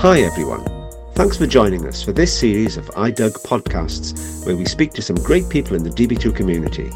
Hi 0.00 0.22
everyone. 0.22 0.64
Thanks 1.12 1.36
for 1.36 1.46
joining 1.46 1.86
us 1.86 2.02
for 2.02 2.12
this 2.12 2.32
series 2.40 2.78
of 2.78 2.86
iDug 2.92 3.32
podcasts 3.44 4.46
where 4.46 4.56
we 4.56 4.64
speak 4.64 4.94
to 4.94 5.02
some 5.02 5.16
great 5.16 5.46
people 5.50 5.76
in 5.76 5.82
the 5.82 5.90
DB2 5.90 6.34
community. 6.34 6.90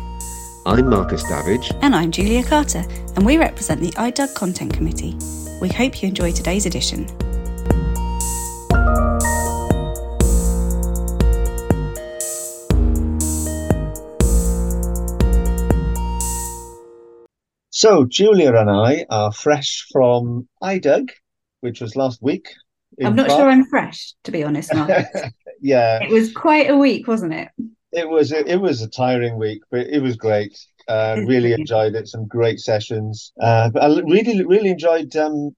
I'm 0.65 0.89
Marcus 0.89 1.23
Davidge. 1.25 1.71
And 1.83 1.95
I'm 1.95 2.11
Julia 2.11 2.43
Carter, 2.43 2.83
and 3.15 3.27
we 3.27 3.37
represent 3.37 3.83
the 3.83 3.91
iDug 3.91 4.35
Content 4.35 4.73
Committee. 4.73 5.19
We 5.61 5.69
hope 5.69 6.03
you 6.03 6.09
enjoy 6.09 6.33
today's 6.33 6.65
edition. 6.65 7.07
So, 17.69 18.07
Julia 18.07 18.55
and 18.55 18.71
I 18.71 19.05
are 19.11 19.31
fresh 19.31 19.87
from 19.93 20.49
iDug, 20.63 21.11
which 21.61 21.83
was 21.83 21.97
last 21.97 22.23
week. 22.23 22.49
I'm 23.03 23.17
not 23.17 23.31
sure 23.31 23.49
I'm 23.49 23.65
fresh, 23.67 24.15
to 24.25 24.33
be 24.33 24.45
honest, 24.45 24.75
Mark. 24.75 24.91
yeah. 25.61 26.03
It 26.03 26.11
was 26.11 26.33
quite 26.33 26.71
a 26.71 26.77
week, 26.77 27.09
wasn't 27.09 27.33
it? 27.33 27.49
It 27.93 28.09
was 28.09 28.33
a, 28.33 28.45
it 28.51 28.57
was 28.57 28.83
a 28.83 28.89
tiring 28.89 29.39
week, 29.39 29.63
but 29.71 29.87
it 29.87 30.01
was 30.01 30.17
great. 30.17 30.59
Uh, 30.89 31.23
really 31.27 31.53
enjoyed 31.53 31.95
it. 31.95 32.09
Some 32.09 32.27
great 32.27 32.61
sessions. 32.61 33.33
Uh, 33.41 33.71
but 33.71 33.83
I 33.83 33.87
really 34.01 34.45
really 34.45 34.71
enjoyed 34.71 35.15
um, 35.17 35.55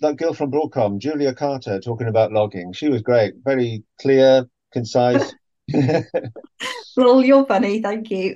that 0.00 0.16
girl 0.16 0.34
from 0.34 0.50
Broadcom, 0.50 0.98
Julia 0.98 1.32
Carter, 1.32 1.80
talking 1.80 2.08
about 2.08 2.32
logging. 2.32 2.72
She 2.72 2.88
was 2.88 3.02
great. 3.02 3.34
Very 3.44 3.84
clear, 4.00 4.46
concise. 4.72 5.32
well, 6.96 7.24
you're 7.24 7.46
funny. 7.46 7.80
Thank 7.80 8.10
you. 8.10 8.34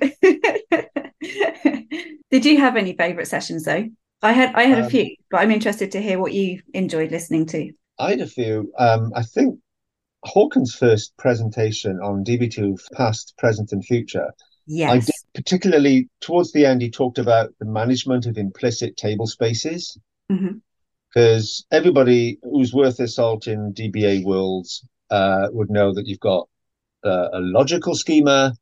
Did 2.31 2.45
you 2.45 2.57
have 2.57 2.77
any 2.77 2.93
favourite 2.95 3.27
sessions 3.27 3.65
though? 3.65 3.89
I 4.21 4.31
had 4.31 4.55
I 4.55 4.63
had 4.63 4.79
um, 4.79 4.85
a 4.85 4.89
few, 4.89 5.15
but 5.29 5.39
I'm 5.39 5.51
interested 5.51 5.91
to 5.91 6.01
hear 6.01 6.19
what 6.19 6.33
you 6.33 6.61
enjoyed 6.73 7.11
listening 7.11 7.45
to. 7.47 7.71
I 7.99 8.11
had 8.11 8.21
a 8.21 8.27
few. 8.27 8.71
Um, 8.77 9.11
I 9.15 9.23
think 9.23 9.59
Haakon's 10.25 10.75
first 10.75 11.15
presentation 11.17 11.99
on 11.99 12.23
DB2 12.23 12.79
past, 12.93 13.33
present, 13.37 13.71
and 13.71 13.83
future. 13.83 14.31
Yes. 14.67 14.91
I 14.91 14.99
did, 14.99 15.15
particularly 15.33 16.09
towards 16.21 16.51
the 16.51 16.65
end, 16.65 16.81
he 16.81 16.89
talked 16.89 17.17
about 17.17 17.53
the 17.59 17.65
management 17.65 18.25
of 18.25 18.37
implicit 18.37 18.97
table 18.97 19.27
spaces. 19.27 19.97
Because 20.27 21.65
mm-hmm. 21.71 21.75
everybody 21.75 22.39
who's 22.43 22.73
worth 22.73 22.97
their 22.97 23.07
salt 23.07 23.47
in 23.47 23.73
DBA 23.73 24.23
worlds 24.23 24.85
uh, 25.09 25.47
would 25.51 25.69
know 25.69 25.93
that 25.93 26.07
you've 26.07 26.19
got 26.19 26.47
uh, 27.03 27.29
a 27.33 27.39
logical 27.39 27.95
schema 27.95 28.53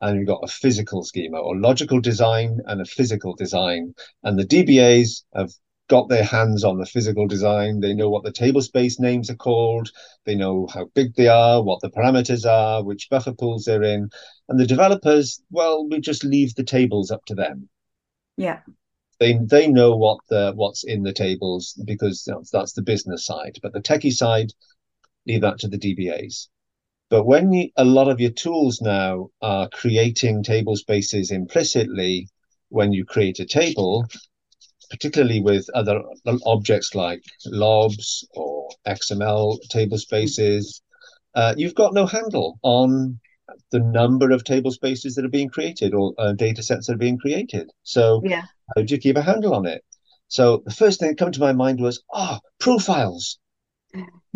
and 0.00 0.18
you've 0.18 0.28
got 0.28 0.42
a 0.42 0.48
physical 0.48 1.02
schema 1.02 1.38
or 1.38 1.56
logical 1.56 2.00
design 2.00 2.60
and 2.66 2.80
a 2.80 2.84
physical 2.84 3.34
design. 3.34 3.94
And 4.22 4.38
the 4.38 4.44
DBAs 4.44 5.22
have 5.34 5.52
got 5.88 6.08
their 6.08 6.24
hands 6.24 6.64
on 6.64 6.78
the 6.78 6.86
physical 6.86 7.26
design. 7.26 7.80
They 7.80 7.94
know 7.94 8.08
what 8.08 8.24
the 8.24 8.32
table 8.32 8.62
space 8.62 8.98
names 8.98 9.28
are 9.30 9.36
called. 9.36 9.90
They 10.24 10.34
know 10.34 10.66
how 10.72 10.86
big 10.94 11.14
they 11.14 11.28
are, 11.28 11.62
what 11.62 11.80
the 11.80 11.90
parameters 11.90 12.48
are, 12.48 12.82
which 12.82 13.08
buffer 13.10 13.32
pools 13.32 13.64
they're 13.64 13.82
in. 13.82 14.08
And 14.48 14.58
the 14.58 14.66
developers, 14.66 15.42
well, 15.50 15.86
we 15.86 16.00
just 16.00 16.24
leave 16.24 16.54
the 16.54 16.64
tables 16.64 17.10
up 17.10 17.24
to 17.26 17.34
them. 17.34 17.68
Yeah. 18.36 18.60
They 19.20 19.38
they 19.42 19.68
know 19.68 19.96
what 19.96 20.18
the 20.28 20.52
what's 20.56 20.84
in 20.84 21.02
the 21.02 21.12
tables 21.12 21.80
because 21.84 22.24
you 22.26 22.34
know, 22.34 22.42
that's 22.52 22.72
the 22.72 22.82
business 22.82 23.24
side. 23.24 23.58
But 23.62 23.72
the 23.72 23.80
techie 23.80 24.12
side, 24.12 24.52
leave 25.26 25.42
that 25.42 25.58
to 25.60 25.68
the 25.68 25.78
DBAs. 25.78 26.48
But 27.10 27.24
when 27.24 27.52
you, 27.52 27.68
a 27.76 27.84
lot 27.84 28.08
of 28.08 28.20
your 28.20 28.32
tools 28.32 28.80
now 28.80 29.28
are 29.40 29.68
creating 29.68 30.42
table 30.42 30.74
spaces 30.74 31.30
implicitly, 31.30 32.28
when 32.70 32.92
you 32.92 33.04
create 33.04 33.38
a 33.38 33.46
table, 33.46 34.04
particularly 34.90 35.40
with 35.40 35.68
other 35.74 36.02
objects 36.46 36.94
like 36.94 37.22
LOBs 37.46 38.26
or 38.34 38.68
XML 38.86 39.60
table 39.70 39.98
spaces, 39.98 40.82
uh, 41.34 41.54
you've 41.56 41.74
got 41.74 41.94
no 41.94 42.06
handle 42.06 42.58
on 42.62 43.18
the 43.70 43.80
number 43.80 44.30
of 44.30 44.44
table 44.44 44.70
spaces 44.70 45.14
that 45.14 45.24
are 45.24 45.30
being 45.30 45.48
created 45.48 45.94
or 45.94 46.14
uh, 46.18 46.32
data 46.32 46.62
sets 46.62 46.86
that 46.86 46.94
are 46.94 46.98
being 46.98 47.18
created. 47.18 47.70
So, 47.82 48.22
yeah. 48.24 48.42
how 48.74 48.82
do 48.82 48.94
you 48.94 49.00
keep 49.00 49.16
a 49.16 49.22
handle 49.22 49.54
on 49.54 49.66
it? 49.66 49.84
So, 50.28 50.62
the 50.64 50.72
first 50.72 51.00
thing 51.00 51.10
that 51.10 51.18
came 51.18 51.32
to 51.32 51.40
my 51.40 51.52
mind 51.52 51.80
was, 51.80 52.02
ah, 52.12 52.40
oh, 52.42 52.48
profiles. 52.58 53.38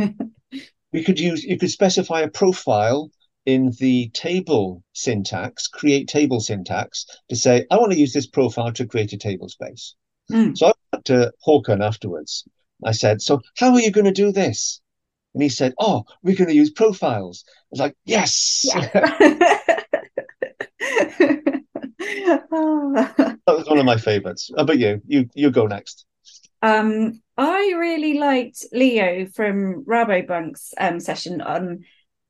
we 0.93 1.05
could 1.05 1.19
use, 1.19 1.45
you 1.45 1.59
could 1.59 1.71
specify 1.71 2.21
a 2.21 2.31
profile 2.31 3.11
in 3.47 3.73
the 3.79 4.11
table 4.11 4.83
syntax, 4.93 5.69
create 5.69 6.07
table 6.07 6.41
syntax, 6.41 7.07
to 7.31 7.37
say, 7.37 7.65
I 7.71 7.77
want 7.77 7.93
to 7.93 7.99
use 7.99 8.13
this 8.13 8.27
profile 8.27 8.73
to 8.73 8.87
create 8.87 9.13
a 9.13 9.19
table 9.19 9.49
space. 9.49 9.95
Mm. 10.31 10.57
So 10.57 10.69
I 10.69 10.73
went 10.93 11.05
to 11.07 11.33
Haakon 11.45 11.83
afterwards. 11.83 12.45
I 12.85 12.93
said, 12.93 13.23
So 13.23 13.41
how 13.57 13.73
are 13.73 13.81
you 13.81 13.91
going 13.91 14.05
to 14.07 14.13
do 14.13 14.33
this? 14.33 14.81
And 15.35 15.43
he 15.43 15.49
said, 15.49 15.75
Oh, 15.79 16.05
we're 16.23 16.37
going 16.37 16.49
to 16.49 16.55
use 16.55 16.71
profiles. 16.71 17.45
I 17.49 17.67
was 17.71 17.81
like, 17.81 17.97
Yes. 18.05 18.65
Yeah. 18.65 19.81
that 21.99 23.45
was 23.47 23.69
one 23.69 23.79
of 23.79 23.85
my 23.85 23.97
favorites. 23.97 24.51
How 24.57 24.63
about 24.63 24.79
you? 24.79 25.01
You 25.07 25.29
you 25.35 25.51
go 25.51 25.67
next. 25.67 26.07
Um, 26.63 27.21
I 27.37 27.75
really 27.77 28.19
liked 28.19 28.65
Leo 28.73 29.27
from 29.27 29.85
Rabobank's 29.85 30.75
um, 30.79 31.01
session 31.01 31.41
on 31.41 31.85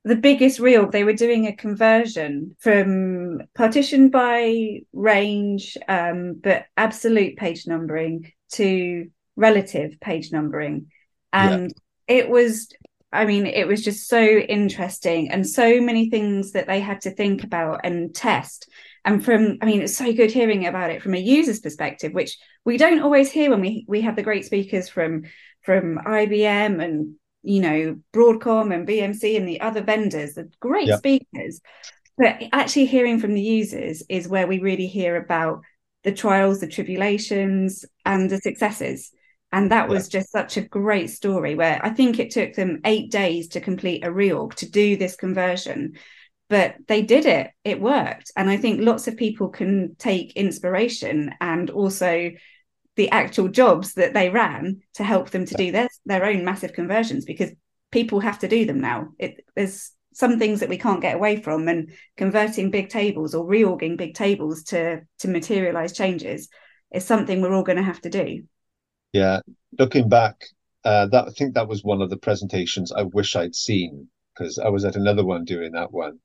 the 0.09 0.17
biggest 0.17 0.59
reorg, 0.59 0.91
they 0.91 1.05
were 1.05 1.13
doing 1.13 1.47
a 1.47 1.55
conversion 1.55 2.57
from 2.61 3.43
partition 3.55 4.09
by 4.09 4.81
range, 4.95 5.77
um, 5.87 6.41
but 6.43 6.65
absolute 6.79 7.37
page 7.37 7.67
numbering 7.67 8.33
to 8.53 9.11
relative 9.37 10.01
page 10.01 10.33
numbering. 10.33 10.87
And 11.31 11.75
yeah. 12.09 12.17
it 12.17 12.31
was, 12.31 12.73
I 13.13 13.27
mean, 13.27 13.45
it 13.45 13.69
was 13.69 13.85
just 13.85 14.09
so 14.09 14.23
interesting 14.23 15.31
and 15.31 15.47
so 15.47 15.79
many 15.79 16.09
things 16.09 16.53
that 16.53 16.67
they 16.67 16.81
had 16.81 17.03
to 17.03 17.11
think 17.11 17.45
about 17.45 17.81
and 17.85 18.15
test. 18.15 18.67
And 19.05 19.23
from, 19.23 19.59
I 19.61 19.67
mean, 19.67 19.83
it's 19.83 19.97
so 19.97 20.11
good 20.15 20.31
hearing 20.31 20.67
about 20.67 20.91
it 20.91 21.03
from 21.03 21.13
a 21.13 21.19
user's 21.19 21.61
perspective, 21.61 22.15
which 22.15 22.39
we 22.65 22.79
don't 22.79 23.03
always 23.03 23.31
hear 23.31 23.51
when 23.51 23.61
we 23.61 23.85
we 23.87 24.01
have 24.01 24.17
the 24.17 24.23
great 24.23 24.47
speakers 24.47 24.89
from 24.89 25.25
from 25.63 25.99
IBM 25.99 26.83
and 26.83 27.17
you 27.43 27.61
know 27.61 27.97
broadcom 28.13 28.75
and 28.75 28.87
bmc 28.87 29.37
and 29.37 29.49
the 29.49 29.61
other 29.61 29.81
vendors 29.81 30.35
the 30.35 30.49
great 30.61 30.89
yep. 30.89 30.99
speakers. 30.99 31.61
But 32.17 32.43
actually 32.53 32.87
hearing 32.87 33.21
from 33.21 33.35
the 33.35 33.41
users 33.41 34.03
is 34.09 34.27
where 34.27 34.49
we 34.49 34.59
really 34.59 34.89
hear 34.89 35.15
about 35.15 35.63
the 36.03 36.13
trials 36.13 36.61
the 36.61 36.67
tribulations 36.67 37.85
and 38.05 38.29
the 38.29 38.39
successes. 38.39 39.13
And 39.53 39.71
that 39.71 39.89
was 39.89 40.09
just 40.09 40.33
such 40.33 40.57
a 40.57 40.63
great 40.63 41.09
story 41.11 41.55
where 41.55 41.81
i 41.83 41.91
think 41.91 42.19
it 42.19 42.31
took 42.31 42.55
them 42.55 42.81
eight 42.85 43.11
days 43.11 43.49
to 43.49 43.61
complete 43.61 44.05
a 44.05 44.09
reorg 44.11 44.55
to 44.57 44.71
do 44.71 44.97
this 44.97 45.17
conversion 45.17 45.95
but 46.51 46.77
they 46.87 47.03
did 47.03 47.27
it. 47.27 47.51
It 47.65 47.81
worked. 47.81 48.33
And 48.37 48.49
i 48.51 48.57
think 48.57 48.81
lots 48.81 49.09
of 49.09 49.17
people 49.17 49.49
can 49.49 49.95
take 49.99 50.37
inspiration 50.37 51.35
and 51.41 51.71
also 51.71 52.31
the 52.99 53.11
actual 53.11 53.47
jobs 53.47 53.95
that 53.95 54.13
they 54.13 54.29
ran 54.29 54.81
to 54.95 55.05
help 55.05 55.31
them 55.31 55.47
to 55.47 55.55
do 55.55 55.71
their 55.71 55.89
their 56.05 56.25
own 56.25 56.45
massive 56.45 56.73
conversions 56.73 57.25
because 57.25 57.51
people 57.93 58.19
have 58.19 58.41
to 58.41 58.49
do 58.49 58.67
them 58.67 58.81
now. 58.81 59.11
It, 59.19 59.45
there's 59.55 59.93
some 60.13 60.41
things 60.41 60.59
that 60.61 60.69
we 60.69 60.79
can't 60.79 61.01
get 61.01 61.15
away 61.15 61.41
from, 61.41 61.69
and 61.69 61.93
converting 62.17 62.73
big 62.73 62.89
tables 62.89 63.37
or 63.37 63.47
reorging 63.47 63.97
big 63.97 64.15
tables 64.15 64.65
to 64.65 65.03
to 65.21 65.29
materialize 65.29 65.93
changes 65.93 66.49
is 66.93 67.05
something 67.05 67.41
we're 67.41 67.55
all 67.55 67.63
going 67.63 67.79
to 67.79 67.85
have 67.85 68.01
to 68.01 68.11
do. 68.11 68.43
Yeah, 69.13 69.41
looking 69.79 70.09
back, 70.09 70.35
uh, 70.85 71.07
that 71.07 71.29
I 71.29 71.31
think 71.31 71.55
that 71.55 71.69
was 71.69 71.85
one 71.85 72.03
of 72.03 72.11
the 72.11 72.17
presentations 72.17 72.91
I 72.91 73.03
wish 73.03 73.37
I'd 73.37 73.55
seen 73.55 74.09
because 74.35 74.59
I 74.59 74.71
was 74.71 74.85
at 74.85 74.97
another 74.97 75.25
one 75.25 75.45
doing 75.45 75.71
that 75.73 75.93
one. 75.93 76.19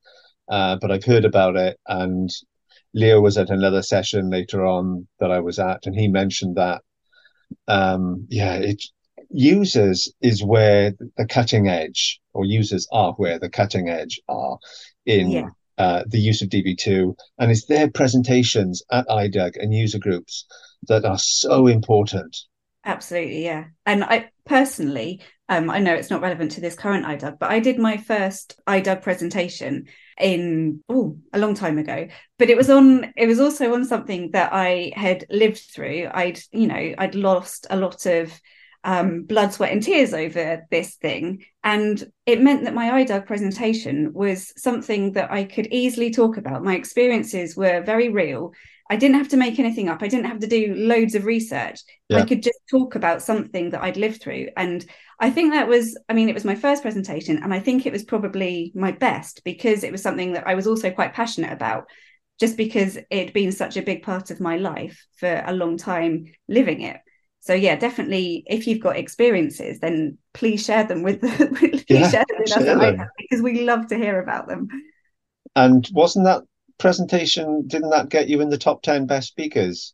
Uh, 0.49 0.77
but 0.81 0.91
I've 0.91 1.05
heard 1.05 1.23
about 1.23 1.55
it, 1.55 1.79
and 1.87 2.31
Leo 2.93 3.19
was 3.19 3.37
at 3.37 3.49
another 3.49 3.81
session 3.81 4.29
later 4.29 4.65
on 4.65 5.07
that 5.19 5.31
I 5.31 5.39
was 5.39 5.59
at, 5.59 5.85
and 5.85 5.95
he 5.95 6.07
mentioned 6.07 6.57
that. 6.57 6.81
Um, 7.67 8.27
yeah, 8.29 8.55
it 8.55 8.83
users 9.29 10.11
is 10.21 10.43
where 10.43 10.93
the 11.17 11.25
cutting 11.25 11.67
edge, 11.67 12.19
or 12.33 12.45
users 12.45 12.87
are 12.91 13.13
where 13.13 13.39
the 13.39 13.49
cutting 13.49 13.89
edge 13.89 14.21
are 14.29 14.57
in 15.05 15.31
yeah. 15.31 15.49
uh, 15.77 16.03
the 16.07 16.19
use 16.19 16.41
of 16.41 16.49
DB2, 16.49 17.15
and 17.39 17.51
it's 17.51 17.65
their 17.65 17.89
presentations 17.89 18.83
at 18.91 19.07
IDUG 19.07 19.57
and 19.57 19.73
user 19.73 19.99
groups 19.99 20.45
that 20.87 21.05
are 21.05 21.19
so 21.19 21.67
important. 21.67 22.37
Absolutely, 22.85 23.45
yeah. 23.45 23.65
And 23.85 24.03
I 24.03 24.29
personally, 24.45 25.21
um, 25.49 25.69
I 25.69 25.79
know 25.79 25.93
it's 25.93 26.09
not 26.09 26.21
relevant 26.21 26.51
to 26.53 26.61
this 26.61 26.75
current 26.75 27.05
IDUG, 27.05 27.39
but 27.39 27.49
I 27.49 27.59
did 27.59 27.79
my 27.79 27.97
first 27.97 28.59
IDUG 28.67 29.01
presentation 29.01 29.87
in 30.19 30.83
oh 30.89 31.17
a 31.33 31.39
long 31.39 31.53
time 31.53 31.77
ago 31.77 32.07
but 32.37 32.49
it 32.49 32.57
was 32.57 32.69
on 32.69 33.11
it 33.17 33.27
was 33.27 33.39
also 33.39 33.73
on 33.73 33.83
something 33.83 34.31
that 34.31 34.51
i 34.53 34.91
had 34.95 35.25
lived 35.29 35.57
through 35.73 36.09
i'd 36.13 36.39
you 36.51 36.67
know 36.67 36.93
i'd 36.97 37.15
lost 37.15 37.65
a 37.69 37.77
lot 37.77 38.05
of 38.05 38.31
um, 38.83 39.23
blood, 39.23 39.53
sweat, 39.53 39.71
and 39.71 39.81
tears 39.81 40.13
over 40.13 40.65
this 40.69 40.95
thing. 40.95 41.45
And 41.63 42.03
it 42.25 42.41
meant 42.41 42.65
that 42.65 42.73
my 42.73 43.03
IDUG 43.03 43.25
presentation 43.25 44.11
was 44.13 44.53
something 44.61 45.13
that 45.13 45.31
I 45.31 45.45
could 45.45 45.67
easily 45.67 46.11
talk 46.11 46.37
about. 46.37 46.63
My 46.63 46.75
experiences 46.75 47.55
were 47.55 47.81
very 47.81 48.09
real. 48.09 48.51
I 48.89 48.95
didn't 48.95 49.17
have 49.17 49.29
to 49.29 49.37
make 49.37 49.59
anything 49.59 49.89
up. 49.89 50.01
I 50.01 50.07
didn't 50.07 50.27
have 50.27 50.39
to 50.39 50.47
do 50.47 50.75
loads 50.75 51.15
of 51.15 51.25
research. 51.25 51.79
Yeah. 52.09 52.19
I 52.19 52.25
could 52.25 52.43
just 52.43 52.59
talk 52.69 52.95
about 52.95 53.21
something 53.21 53.69
that 53.69 53.81
I'd 53.81 53.97
lived 53.97 54.21
through. 54.21 54.49
And 54.57 54.85
I 55.19 55.29
think 55.29 55.53
that 55.53 55.67
was, 55.67 55.97
I 56.09 56.13
mean, 56.13 56.29
it 56.29 56.33
was 56.33 56.45
my 56.45 56.55
first 56.55 56.81
presentation. 56.81 57.41
And 57.41 57.53
I 57.53 57.59
think 57.59 57.85
it 57.85 57.93
was 57.93 58.03
probably 58.03 58.71
my 58.75 58.91
best 58.91 59.41
because 59.45 59.83
it 59.83 59.91
was 59.91 60.01
something 60.01 60.33
that 60.33 60.47
I 60.47 60.55
was 60.55 60.67
also 60.67 60.91
quite 60.91 61.13
passionate 61.13 61.53
about, 61.53 61.87
just 62.39 62.57
because 62.57 62.97
it'd 63.09 63.33
been 63.33 63.51
such 63.51 63.77
a 63.77 63.81
big 63.81 64.03
part 64.03 64.31
of 64.31 64.41
my 64.41 64.57
life 64.57 65.05
for 65.15 65.43
a 65.45 65.53
long 65.53 65.77
time 65.77 66.25
living 66.47 66.81
it 66.81 66.97
so 67.43 67.53
yeah 67.53 67.75
definitely 67.75 68.43
if 68.47 68.67
you've 68.67 68.81
got 68.81 68.97
experiences 68.97 69.79
then 69.79 70.17
please 70.33 70.65
share 70.65 70.85
them 70.85 71.03
with 71.03 71.21
the 71.21 71.27
please 71.57 71.83
yeah, 71.89 72.09
share 72.09 72.25
them 72.27 72.37
with 72.39 72.49
share 72.49 73.01
us 73.01 73.07
because 73.17 73.41
we 73.41 73.63
love 73.63 73.87
to 73.87 73.97
hear 73.97 74.21
about 74.21 74.47
them 74.47 74.67
and 75.55 75.89
wasn't 75.93 76.25
that 76.25 76.41
presentation 76.77 77.67
didn't 77.67 77.91
that 77.91 78.09
get 78.09 78.27
you 78.27 78.41
in 78.41 78.49
the 78.49 78.57
top 78.57 78.81
10 78.81 79.05
best 79.05 79.27
speakers 79.27 79.93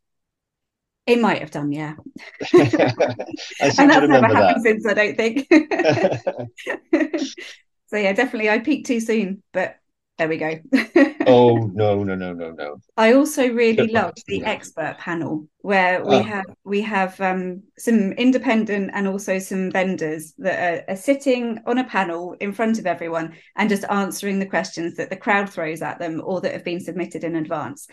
it 1.05 1.19
might 1.19 1.39
have 1.39 1.51
done 1.51 1.71
yeah 1.71 1.95
and 2.53 2.71
that's 2.71 3.77
never 3.79 4.27
happened 4.27 4.35
that. 4.35 4.61
since 4.63 4.85
i 4.85 4.93
don't 4.93 5.17
think 5.17 5.47
so 7.87 7.97
yeah 7.97 8.13
definitely 8.13 8.49
i 8.49 8.59
peaked 8.59 8.87
too 8.87 8.99
soon 8.99 9.41
but 9.53 9.79
there 10.19 10.27
we 10.27 10.37
go. 10.37 10.59
Oh 11.27 11.57
no 11.73 12.03
no 12.03 12.15
no 12.15 12.33
no 12.33 12.51
no! 12.51 12.81
I 12.97 13.13
also 13.13 13.51
really 13.51 13.87
loved 13.87 14.23
the 14.27 14.43
expert 14.43 14.97
panel 14.99 15.47
where 15.61 16.03
we 16.03 16.15
ah. 16.15 16.23
have 16.23 16.45
we 16.63 16.81
have 16.81 17.19
um, 17.19 17.63
some 17.77 18.13
independent 18.13 18.91
and 18.93 19.07
also 19.07 19.39
some 19.39 19.71
vendors 19.71 20.33
that 20.37 20.87
are, 20.87 20.93
are, 20.93 20.97
sitting 20.97 21.59
on 21.65 21.77
a 21.77 21.83
panel 21.83 22.35
in 22.39 22.53
front 22.53 22.79
of 22.79 22.85
everyone 22.85 23.35
and 23.55 23.69
just 23.69 23.83
answering 23.89 24.39
the 24.39 24.45
questions 24.45 24.95
that 24.95 25.09
the 25.09 25.17
crowd 25.17 25.49
throws 25.49 25.81
at 25.81 25.99
them 25.99 26.21
or 26.23 26.41
that 26.41 26.53
have 26.53 26.63
been 26.63 26.79
submitted 26.79 27.23
in 27.23 27.35
advance. 27.35 27.87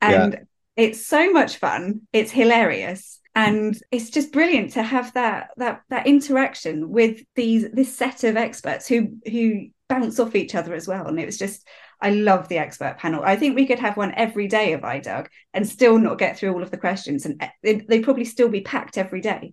And 0.00 0.34
yeah. 0.34 0.40
it's 0.76 1.06
so 1.06 1.32
much 1.32 1.56
fun. 1.56 2.02
It's 2.12 2.30
hilarious 2.30 3.20
and 3.36 3.78
it's 3.90 4.08
just 4.08 4.32
brilliant 4.32 4.72
to 4.72 4.82
have 4.82 5.12
that 5.12 5.50
that 5.58 5.82
that 5.90 6.06
interaction 6.06 6.88
with 6.88 7.20
these 7.36 7.70
this 7.70 7.94
set 7.94 8.24
of 8.24 8.36
experts 8.36 8.88
who 8.88 9.10
who 9.30 9.66
bounce 9.88 10.18
off 10.18 10.34
each 10.34 10.54
other 10.54 10.74
as 10.74 10.88
well 10.88 11.06
and 11.06 11.20
it 11.20 11.26
was 11.26 11.38
just 11.38 11.64
i 12.00 12.10
love 12.10 12.48
the 12.48 12.58
expert 12.58 12.96
panel 12.98 13.22
i 13.24 13.36
think 13.36 13.54
we 13.54 13.66
could 13.66 13.78
have 13.78 13.96
one 13.96 14.12
every 14.16 14.46
day 14.46 14.72
of 14.72 14.80
idug 14.82 15.26
and 15.54 15.68
still 15.68 15.98
not 15.98 16.18
get 16.18 16.38
through 16.38 16.52
all 16.52 16.62
of 16.62 16.70
the 16.70 16.76
questions 16.76 17.26
and 17.26 17.40
they'd 17.62 18.04
probably 18.04 18.24
still 18.24 18.48
be 18.48 18.60
packed 18.60 18.98
every 18.98 19.20
day 19.20 19.52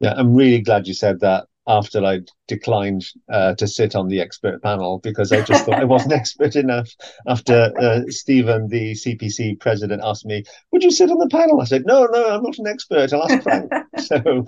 yeah 0.00 0.14
i'm 0.16 0.34
really 0.34 0.60
glad 0.60 0.86
you 0.86 0.94
said 0.94 1.20
that 1.20 1.44
after 1.66 2.04
I 2.04 2.20
declined 2.48 3.04
uh, 3.32 3.54
to 3.54 3.66
sit 3.66 3.94
on 3.94 4.08
the 4.08 4.20
expert 4.20 4.62
panel 4.62 4.98
because 4.98 5.30
I 5.32 5.42
just 5.42 5.64
thought 5.64 5.80
I 5.80 5.84
wasn't 5.84 6.12
expert 6.20 6.56
enough. 6.56 6.90
After 7.26 7.72
uh, 7.78 8.00
Stephen, 8.08 8.68
the 8.68 8.92
CPC 8.92 9.60
president, 9.60 10.02
asked 10.04 10.26
me, 10.26 10.42
"Would 10.72 10.82
you 10.82 10.90
sit 10.90 11.10
on 11.10 11.18
the 11.18 11.28
panel?" 11.28 11.60
I 11.60 11.64
said, 11.64 11.84
"No, 11.86 12.06
no, 12.06 12.34
I'm 12.34 12.42
not 12.42 12.58
an 12.58 12.66
expert. 12.66 13.12
I'll 13.12 13.30
ask 13.30 13.42
Frank." 13.42 13.72
so 13.98 14.44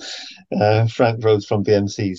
uh, 0.61 0.87
Frank 0.89 1.25
Rhodes 1.25 1.47
from 1.47 1.65
BMC 1.65 2.17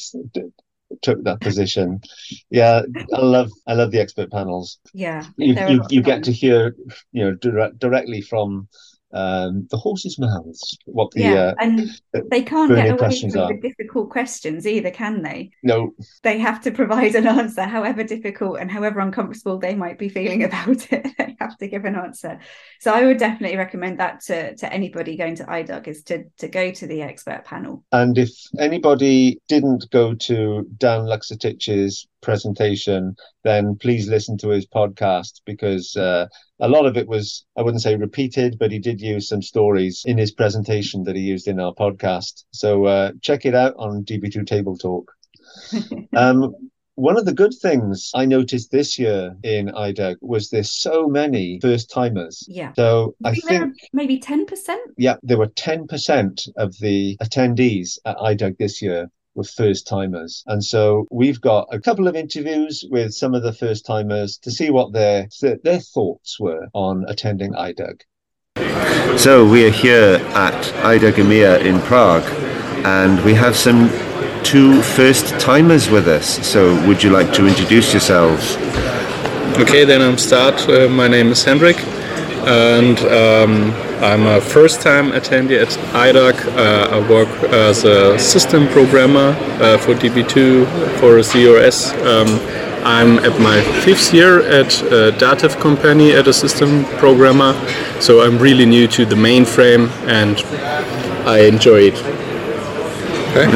took 1.02 1.24
that 1.24 1.42
position. 1.42 2.02
Yeah, 2.50 2.82
I 3.14 3.22
love 3.22 3.52
I 3.68 3.74
love 3.74 3.92
the 3.92 4.00
expert 4.00 4.32
panels. 4.32 4.80
Yeah, 4.94 5.26
you 5.38 5.56
you, 5.66 5.82
you 5.90 6.02
get 6.02 6.24
to 6.24 6.32
hear 6.32 6.76
you 7.12 7.26
know 7.26 7.34
direct, 7.36 7.80
directly 7.80 8.22
from 8.22 8.68
um, 9.16 9.66
the 9.72 9.78
horses' 9.78 10.20
mouths. 10.20 10.78
What 10.86 11.12
the 11.12 11.22
yeah, 11.22 11.34
uh, 11.34 11.56
and 11.60 11.90
they 12.30 12.44
can't 12.44 12.76
get 12.76 12.90
away 12.92 13.20
from 13.20 13.40
are. 13.40 13.48
the 13.48 13.60
difficult 13.62 14.10
questions 14.10 14.68
either, 14.68 14.92
can 14.92 15.22
they? 15.22 15.52
No, 15.64 15.94
they 16.22 16.38
have 16.40 16.62
to 16.64 16.72
provide 16.72 17.16
an 17.16 17.26
answer, 17.26 17.64
however 17.64 18.04
difficult 18.04 18.60
and 18.60 18.70
however 18.70 19.00
uncomfortable 19.00 19.58
they 19.58 19.74
might 19.74 19.98
be 19.98 20.10
feeling 20.10 20.44
about 20.50 20.92
it. 20.92 21.08
they 21.18 21.36
have 21.40 21.58
to 21.58 21.68
give 21.68 21.86
an 21.86 21.96
answer. 21.96 22.40
So 22.82 22.94
I 22.94 23.06
would 23.06 23.18
definitely 23.18 23.58
recommend 23.58 24.00
that 24.00 24.20
to 24.26 24.56
to 24.58 24.72
anybody 24.72 25.16
going 25.16 25.36
to 25.36 25.46
IDUG 25.46 25.88
is 25.88 26.04
to 26.04 26.26
to 26.40 26.48
go 26.50 26.72
to 26.72 26.86
the 26.86 27.02
expert 27.02 27.46
panel. 27.46 27.86
And 27.94 28.18
if 28.18 28.32
anybody 28.60 29.40
didn't 29.48 29.90
go 29.92 30.14
to 30.14 30.68
Dan 30.78 31.02
Luksetich's 31.02 32.08
presentation, 32.26 33.16
then 33.44 33.78
please 33.78 34.10
listen 34.10 34.38
to 34.40 34.50
his 34.50 34.68
podcast 34.68 35.42
because 35.46 35.96
uh, 35.96 36.26
a 36.60 36.68
lot 36.68 36.86
of 36.86 36.98
it 36.98 37.08
was, 37.08 37.46
I 37.58 37.62
wouldn't 37.62 37.84
say 37.84 37.96
repeated, 37.96 38.58
but 38.60 38.72
he 38.72 38.80
did 38.80 39.00
use 39.00 39.30
some 39.30 39.42
stories 39.42 40.04
in 40.06 40.18
his 40.18 40.32
presentation 40.32 41.04
that 41.04 41.16
he 41.16 41.22
used 41.22 41.48
in 41.48 41.60
our 41.60 41.74
podcast. 41.74 42.44
So 42.52 42.86
uh, 42.86 43.12
check 43.22 43.46
it 43.46 43.56
out 43.56 43.76
on 43.78 44.04
DB2 44.04 44.46
Table 44.46 44.78
Talk. 44.78 45.12
um, 46.16 46.54
one 46.96 47.18
of 47.18 47.26
the 47.26 47.34
good 47.34 47.54
things 47.62 48.10
I 48.16 48.26
noticed 48.26 48.72
this 48.72 48.98
year 48.98 49.36
in 49.44 49.68
IDUG 49.68 50.16
was 50.22 50.50
there's 50.50 50.72
so 50.72 51.08
many 51.08 51.60
first 51.62 51.92
timers. 51.92 52.46
Yeah. 52.48 52.72
So 52.76 53.16
I 53.24 53.34
think 53.36 53.74
maybe 53.94 54.20
10%? 54.20 54.48
Yeah, 54.98 55.18
there 55.22 55.38
were 55.38 55.48
10% 55.48 56.50
of 56.56 56.76
the 56.80 57.18
attendees 57.22 58.00
at 58.06 58.18
IDUG 58.18 58.58
this 58.58 58.82
year 58.82 59.10
were 59.36 59.44
first 59.44 59.86
timers. 59.86 60.44
And 60.48 60.64
so 60.64 61.08
we've 61.12 61.40
got 61.40 61.68
a 61.72 61.80
couple 61.80 62.08
of 62.08 62.16
interviews 62.16 62.86
with 62.90 63.14
some 63.14 63.36
of 63.36 63.44
the 63.44 63.54
first 63.54 63.86
timers 63.86 64.38
to 64.40 64.52
see 64.52 64.70
what 64.70 64.94
their 64.94 65.28
their 65.64 65.80
thoughts 65.80 66.40
were 66.40 66.68
on 66.74 67.06
attending 67.08 67.54
IDUG. 67.54 68.02
So 69.18 69.48
we 69.48 69.66
are 69.66 69.72
here 69.72 70.16
at 70.34 70.64
IDUG 70.84 71.14
EMEA 71.14 71.64
in 71.64 71.80
Prague 71.82 72.24
and 72.86 73.24
we 73.26 73.34
have 73.34 73.56
some 73.56 73.90
two 74.44 74.82
first 74.82 75.40
timers 75.40 75.90
with 75.90 76.08
us. 76.08 76.46
So 76.48 76.76
would 76.88 77.04
you 77.04 77.10
like 77.10 77.34
to 77.34 77.48
introduce 77.48 77.94
yourselves? 77.94 78.58
Okay, 79.58 79.86
then 79.86 80.02
I'm 80.02 80.18
start. 80.18 80.68
Uh, 80.70 80.90
my 80.90 81.08
name 81.08 81.30
is 81.30 81.44
Hendrik 81.44 81.78
and 82.46 83.00
um, 83.00 83.72
I'm 84.02 84.28
a 84.28 84.42
first 84.42 84.82
time 84.82 85.12
attendee 85.12 85.62
at 85.62 85.70
IDUG. 85.94 86.36
Uh, 86.58 86.96
I 86.96 87.10
work 87.10 87.30
as 87.52 87.86
a 87.86 88.20
system 88.20 88.68
programmer 88.68 89.36
uh, 89.62 89.78
for 89.78 89.94
DB2 89.94 90.66
for 91.00 91.20
ZOS. 91.20 91.94
Um, 92.06 92.28
I'm 92.86 93.20
at 93.20 93.40
my 93.40 93.62
fifth 93.84 94.14
year 94.14 94.42
at 94.42 94.82
a 94.84 95.12
Datev 95.18 95.60
company 95.62 96.12
as 96.12 96.28
a 96.28 96.34
system 96.34 96.86
programmer, 97.00 97.54
so 98.00 98.22
I'm 98.22 98.38
really 98.38 98.66
new 98.66 98.88
to 98.90 99.06
the 99.06 99.16
mainframe 99.16 99.90
and 100.08 100.38
I 101.26 101.40
enjoy 101.48 101.92
it. 101.92 101.98
Okay. 103.32 103.48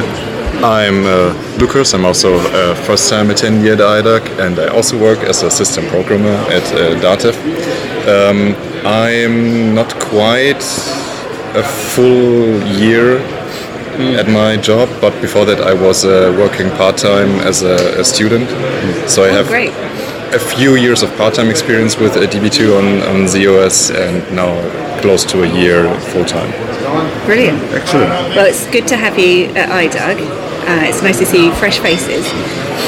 I'm 0.64 1.06
uh, 1.06 1.58
Lucas. 1.58 1.94
I'm 1.94 2.06
also 2.06 2.36
a 2.36 2.76
first-time 2.76 3.28
attendee 3.28 3.72
at 3.72 3.80
IDUG, 3.80 4.40
and 4.40 4.60
I 4.60 4.68
also 4.68 4.98
work 4.98 5.20
as 5.20 5.44
a 5.44 5.50
system 5.52 5.86
programmer 5.88 6.36
at 6.50 6.64
uh, 6.74 7.00
Datev. 7.00 7.89
Um, 8.08 8.56
I'm 8.86 9.76
not 9.76 9.94
quite 10.00 10.64
a 11.56 11.64
full 11.64 12.62
year 12.80 13.20
mm. 13.98 14.18
at 14.18 14.28
my 14.28 14.58
job, 14.58 14.90
but 15.02 15.20
before 15.22 15.46
that, 15.46 15.60
I 15.62 15.74
was 15.74 16.06
uh, 16.06 16.34
working 16.38 16.70
part-time 16.78 17.40
as 17.42 17.62
a, 17.64 18.00
a 18.00 18.04
student. 18.04 18.48
So 19.10 19.24
I 19.24 19.30
oh, 19.30 19.34
have 19.34 19.48
great. 19.48 19.74
a 20.34 20.40
few 20.40 20.76
years 20.76 21.04
of 21.04 21.16
part-time 21.18 21.50
experience 21.50 21.98
with 21.98 22.14
DB2 22.14 22.78
on, 22.78 23.02
on 23.10 23.28
ZOS, 23.28 23.94
and 23.94 24.24
now 24.36 24.54
close 25.02 25.26
to 25.26 25.44
a 25.44 25.48
year 25.48 25.94
full-time. 26.12 26.52
Brilliant. 27.26 27.62
Excellent. 27.74 28.10
Well, 28.36 28.46
it's 28.46 28.70
good 28.72 28.88
to 28.88 28.98
have 28.98 29.20
you 29.20 29.46
at 29.56 29.70
IDUG. 29.70 30.49
Uh, 30.70 30.84
it's 30.84 31.02
nice 31.02 31.18
to 31.18 31.26
see 31.26 31.50
fresh 31.54 31.80
faces. 31.80 32.24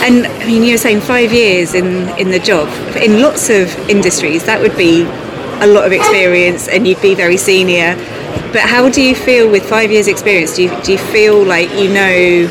And 0.06 0.28
I 0.28 0.46
mean, 0.46 0.62
you 0.62 0.74
were 0.74 0.78
saying 0.78 1.02
five 1.02 1.34
years 1.34 1.74
in, 1.74 2.08
in 2.20 2.30
the 2.30 2.38
job. 2.38 2.70
In 2.96 3.24
lots 3.24 3.50
of 3.50 3.76
industries, 3.90 4.44
that 4.46 4.62
would 4.62 4.78
be 4.78 5.02
a 5.62 5.66
lot 5.66 5.86
of 5.86 5.92
experience 5.92 6.68
and 6.68 6.88
you'd 6.88 7.02
be 7.02 7.16
very 7.16 7.38
senior. 7.38 7.96
But 8.54 8.62
how 8.62 8.88
do 8.88 9.02
you 9.02 9.16
feel 9.16 9.50
with 9.50 9.68
five 9.68 9.92
years' 9.92 10.08
experience? 10.08 10.58
Do 10.58 10.64
you, 10.64 10.82
do 10.84 10.92
you 10.92 11.00
feel 11.00 11.44
like 11.44 11.72
you 11.72 11.90
know 11.90 12.48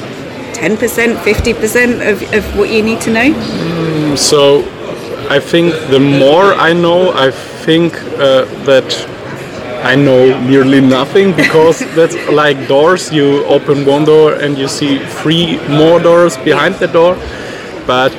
10%, 0.55 1.15
50% 1.23 2.11
of, 2.11 2.35
of 2.35 2.59
what 2.59 2.69
you 2.71 2.83
need 2.83 3.01
to 3.03 3.13
know? 3.13 3.33
Mm, 3.33 4.19
so 4.19 4.63
I 5.31 5.39
think 5.39 5.73
the 5.91 6.01
more 6.01 6.55
I 6.55 6.73
know, 6.73 7.13
I 7.13 7.31
think 7.31 7.95
uh, 8.19 8.47
that 8.65 8.91
I 9.83 9.97
know 9.97 10.39
nearly 10.41 10.81
nothing 10.81 11.35
because 11.35 11.81
that's 11.97 12.17
like 12.29 12.69
doors. 12.69 13.13
You 13.13 13.45
open 13.47 13.87
one 13.87 14.05
door 14.05 14.35
and 14.35 14.59
you 14.59 14.69
see 14.69 14.99
three 14.99 15.59
more 15.69 15.99
doors 15.99 16.37
behind 16.39 16.75
the 16.77 16.87
door. 16.87 17.15
But 17.87 18.15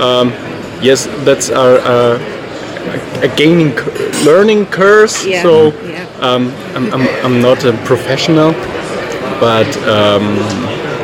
um, 0.00 0.28
yes, 0.82 1.06
that's 1.24 1.50
our, 1.50 1.78
uh, 1.78 2.18
a 3.22 3.28
gaining 3.36 3.74
learning 4.24 4.66
curse. 4.66 5.24
Yeah. 5.24 5.42
So 5.42 5.68
um, 6.20 6.52
I'm, 6.74 6.92
I'm, 6.92 7.08
I'm, 7.24 7.40
not 7.40 7.64
a 7.64 7.72
professional, 7.84 8.52
but 9.40 9.66
um, 9.88 10.36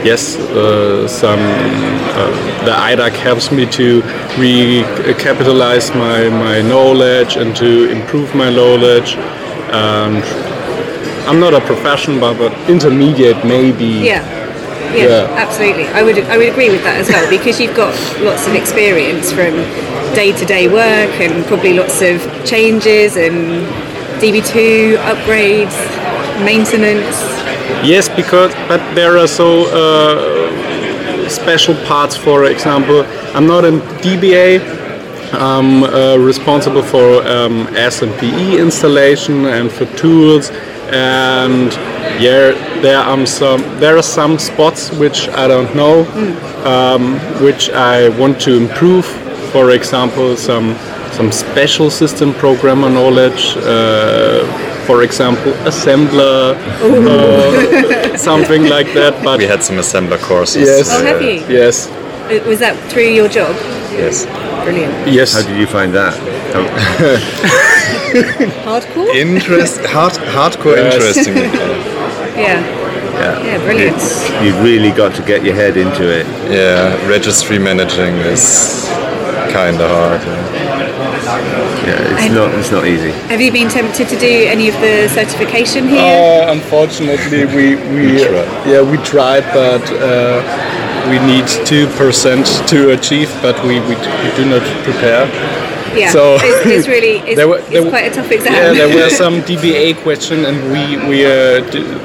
yes, 0.04 0.36
uh, 0.36 1.08
some 1.08 1.40
uh, 1.40 2.64
the 2.64 2.70
IDUG 2.70 3.12
helps 3.12 3.50
me 3.50 3.66
to 3.66 4.02
recapitalize 4.36 5.94
my, 5.96 6.28
my 6.28 6.60
knowledge 6.62 7.36
and 7.36 7.56
to 7.56 7.90
improve 7.90 8.34
my 8.34 8.50
knowledge 8.50 9.16
and 9.72 10.22
I'm 11.26 11.40
not 11.40 11.54
a 11.54 11.60
professional, 11.60 12.20
but, 12.20 12.36
but 12.38 12.70
intermediate 12.70 13.44
maybe. 13.44 13.84
Yeah. 13.84 14.22
yeah, 14.94 15.06
yeah, 15.06 15.34
absolutely. 15.36 15.86
I 15.88 16.02
would 16.02 16.18
I 16.18 16.36
would 16.36 16.48
agree 16.48 16.70
with 16.70 16.82
that 16.84 16.98
as 17.00 17.08
well 17.08 17.28
because 17.30 17.60
you've 17.60 17.76
got 17.76 17.94
lots 18.20 18.46
of 18.46 18.54
experience 18.54 19.32
from 19.32 19.54
day 20.14 20.32
to 20.32 20.44
day 20.44 20.68
work 20.68 21.10
and 21.20 21.44
probably 21.46 21.74
lots 21.74 22.02
of 22.02 22.20
changes 22.44 23.16
and 23.16 23.66
DB2 24.20 24.96
upgrades, 24.98 25.74
maintenance. 26.44 27.16
Yes, 27.82 28.08
because 28.08 28.52
but 28.68 28.80
there 28.94 29.16
are 29.18 29.26
so 29.26 29.66
uh, 29.72 31.28
special 31.28 31.74
parts. 31.86 32.16
For 32.16 32.44
example, 32.44 33.04
I'm 33.34 33.46
not 33.46 33.64
in 33.64 33.80
DBA. 34.02 34.81
I'm 35.32 35.84
uh, 35.84 36.16
responsible 36.16 36.82
for 36.82 37.26
um, 37.26 37.66
SMPE 37.68 38.60
installation 38.60 39.46
and 39.46 39.70
for 39.70 39.86
tools 39.96 40.50
and 40.92 41.72
yeah, 42.20 42.52
there 42.82 42.98
are 42.98 43.26
some 43.26 43.62
there 43.80 43.96
are 43.96 44.02
some 44.02 44.38
spots 44.38 44.92
which 44.92 45.28
I 45.30 45.48
don't 45.48 45.74
know, 45.74 46.04
mm. 46.04 46.66
um, 46.66 47.16
which 47.42 47.70
I 47.70 48.10
want 48.18 48.40
to 48.42 48.56
improve. 48.56 49.06
For 49.52 49.70
example, 49.70 50.36
some 50.36 50.76
some 51.12 51.32
special 51.32 51.90
system 51.90 52.32
programmer 52.34 52.90
knowledge. 52.90 53.56
Uh, 53.56 54.68
for 54.82 55.04
example, 55.04 55.52
assembler, 55.64 56.56
uh, 56.82 58.16
something 58.18 58.64
like 58.64 58.92
that. 58.94 59.22
But 59.22 59.38
we 59.38 59.44
had 59.44 59.62
some 59.62 59.76
assembler 59.76 60.20
courses. 60.20 60.66
Yes. 60.66 60.88
Oh, 60.90 61.04
have 61.04 61.22
you? 61.22 61.44
Yes. 61.48 61.88
Uh, 61.88 62.42
was 62.48 62.58
that 62.58 62.76
through 62.90 63.10
your 63.10 63.28
job? 63.28 63.54
Yes. 63.92 64.26
Brilliant. 64.64 65.08
Yes. 65.08 65.32
How 65.34 65.42
did 65.42 65.58
you 65.58 65.66
find 65.66 65.92
that? 65.94 66.14
hardcore. 68.64 69.14
Interest, 69.14 69.80
hard, 69.86 70.12
hardcore, 70.12 70.76
yes. 70.76 71.16
interesting. 71.16 71.36
yeah. 72.36 72.60
Yeah. 73.12 73.44
yeah, 73.44 73.58
brilliant. 73.58 73.96
It's, 73.96 74.30
you 74.42 74.54
really 74.62 74.90
got 74.90 75.14
to 75.16 75.22
get 75.22 75.44
your 75.44 75.54
head 75.54 75.76
into 75.76 76.04
it. 76.10 76.26
Yeah, 76.50 76.94
registry 77.08 77.58
managing 77.58 78.14
is 78.26 78.86
kind 79.52 79.80
of 79.80 79.90
hard. 79.90 80.20
Yeah, 80.22 81.86
yeah 81.86 82.24
it's 82.24 82.34
not 82.34 82.54
it's 82.58 82.70
not 82.70 82.86
easy. 82.86 83.10
Have 83.28 83.40
you 83.40 83.52
been 83.52 83.68
tempted 83.68 84.08
to 84.08 84.18
do 84.18 84.46
any 84.48 84.68
of 84.68 84.74
the 84.80 85.08
certification 85.08 85.88
here? 85.88 86.00
Uh, 86.00 86.52
unfortunately, 86.52 87.44
we 87.46 87.76
we, 87.76 87.76
we 87.94 88.22
yeah 88.70 88.82
we 88.82 88.96
tried, 88.98 89.44
but. 89.52 89.82
Uh, 89.92 90.81
we 91.10 91.18
need 91.26 91.46
two 91.66 91.86
percent 91.96 92.46
to 92.68 92.90
achieve, 92.90 93.30
but 93.42 93.56
we, 93.64 93.80
we, 93.80 93.94
we 93.96 94.28
do 94.36 94.44
not 94.48 94.62
prepare. 94.84 95.26
Yeah, 95.96 96.10
so 96.10 96.38
it's, 96.40 96.66
it's 96.66 96.88
really 96.96 97.18
it's, 97.28 97.36
there 97.36 97.48
were, 97.48 97.60
there 97.62 97.82
it's 97.82 97.90
quite 97.90 98.10
a 98.10 98.14
tough 98.14 98.30
exam. 98.30 98.52
Yeah, 98.52 98.72
there 98.72 98.94
were 98.94 99.10
some 99.22 99.42
DBA 99.42 100.02
question, 100.02 100.44
and 100.44 100.56
we 100.72 100.96
we 101.08 101.26
uh, 101.26 101.60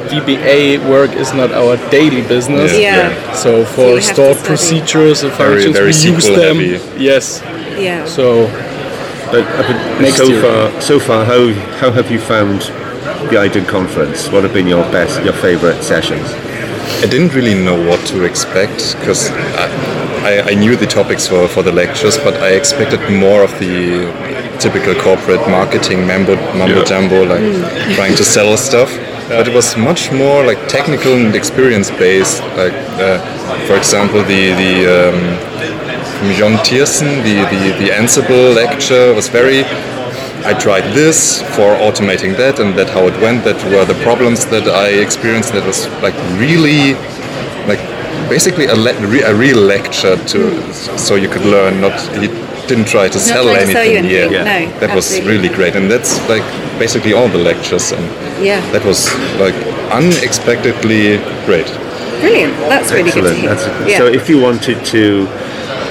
DBA 0.10 0.90
work 0.90 1.12
is 1.12 1.34
not 1.34 1.52
our 1.52 1.78
daily 1.90 2.22
business. 2.28 2.74
Yeah. 2.74 3.10
yeah. 3.10 3.34
So 3.34 3.66
for 3.66 4.02
so 4.02 4.14
stored 4.14 4.38
procedures 4.46 5.24
and 5.24 5.32
functions, 5.34 5.78
very, 5.78 5.92
very 5.92 6.12
we 6.12 6.16
use 6.16 6.26
them. 6.26 6.58
Heavy. 6.58 7.04
Yes. 7.04 7.42
Yeah. 7.78 8.06
So, 8.06 8.48
but, 9.32 9.46
but 10.00 10.12
so 10.14 10.26
year. 10.26 10.42
far, 10.42 10.82
so 10.82 11.00
far, 11.00 11.26
how 11.26 11.54
how 11.80 11.92
have 11.92 12.12
you 12.12 12.20
found 12.20 12.62
the 13.30 13.38
IDUG 13.38 13.68
conference? 13.68 14.30
What 14.30 14.44
have 14.44 14.54
been 14.54 14.68
your 14.68 14.84
best, 14.92 15.24
your 15.24 15.34
favourite 15.34 15.82
sessions? 15.84 16.28
I 17.04 17.06
didn't 17.06 17.34
really 17.34 17.54
know 17.54 17.78
what 17.88 18.06
to 18.08 18.24
expect 18.24 18.98
because 19.00 19.30
I, 19.30 19.68
I, 20.24 20.42
I, 20.52 20.54
knew 20.56 20.76
the 20.76 20.88
topics 20.88 21.28
for, 21.28 21.48
for 21.48 21.62
the 21.62 21.72
lectures, 21.72 22.18
but 22.18 22.36
I 22.42 22.50
expected 22.54 23.00
more 23.12 23.44
of 23.44 23.52
the 23.60 24.12
typical 24.60 24.96
corporate 24.96 25.48
marketing 25.48 26.08
mambo, 26.08 26.36
mambo 26.58 26.80
yeah. 26.80 26.84
jumbo, 26.86 27.24
like 27.24 27.42
mm. 27.42 27.96
trying 27.96 28.16
to 28.16 28.24
sell 28.24 28.58
stuff. 28.58 28.92
Yeah. 28.92 29.38
But 29.38 29.48
it 29.48 29.54
was 29.54 29.78
much 29.78 30.12
more 30.12 30.44
like 30.44 30.68
technical 30.68 31.14
and 31.14 31.36
experience 31.36 31.92
based. 31.92 32.42
Like, 32.56 32.74
uh, 32.98 33.20
for 33.68 33.76
example, 33.76 34.24
the 34.24 34.54
the 34.64 34.74
um, 34.98 35.20
from 36.18 36.34
Jon 36.34 36.54
Tiersen, 36.66 37.22
the, 37.24 37.36
the 37.54 37.86
the 37.86 37.90
Ansible 37.92 38.56
lecture 38.56 39.14
was 39.14 39.28
very 39.28 39.64
I 40.46 40.54
tried 40.54 40.94
this 40.94 41.42
for 41.56 41.76
automating 41.88 42.36
that, 42.38 42.60
and 42.60 42.78
that 42.78 42.90
how 42.90 43.08
it 43.08 43.20
went. 43.22 43.44
That 43.44 43.58
were 43.72 43.86
the 43.86 44.00
problems 44.04 44.46
that 44.48 44.68
I 44.68 44.90
experienced. 44.90 45.54
That 45.54 45.66
was 45.66 45.88
like 46.02 46.16
really, 46.40 46.94
like 47.68 47.80
basically 48.30 48.66
a, 48.66 48.76
le- 48.76 48.96
a 49.26 49.34
real 49.36 49.58
lecture 49.58 50.16
to, 50.16 50.74
so 50.98 51.16
you 51.16 51.30
could 51.30 51.46
learn. 51.46 51.82
Not 51.82 52.00
he 52.16 52.28
didn't 52.68 52.88
try 52.88 53.08
to 53.10 53.20
sell 53.20 53.48
anything. 53.50 53.76
To 53.76 53.82
anything. 53.82 54.06
Yeah, 54.06 54.30
yeah. 54.30 54.44
No, 54.44 54.80
that 54.80 54.90
absolutely. 54.92 54.98
was 54.98 55.28
really 55.28 55.56
great, 55.56 55.76
and 55.76 55.90
that's 55.90 56.18
like 56.30 56.44
basically 56.80 57.14
all 57.14 57.28
the 57.28 57.38
lectures, 57.40 57.92
and 57.92 58.04
yeah, 58.44 58.62
that 58.72 58.86
was 58.86 59.08
like 59.40 59.56
unexpectedly 59.92 61.18
great. 61.46 61.68
Brilliant. 62.22 62.54
That's 62.70 62.92
really 62.92 63.10
Excellent. 63.10 63.42
good 63.42 63.58
to 63.60 63.74
hear. 63.80 63.88
yeah. 63.88 63.98
So 63.98 64.06
if 64.08 64.28
you 64.30 64.42
wanted 64.42 64.84
to 64.86 65.28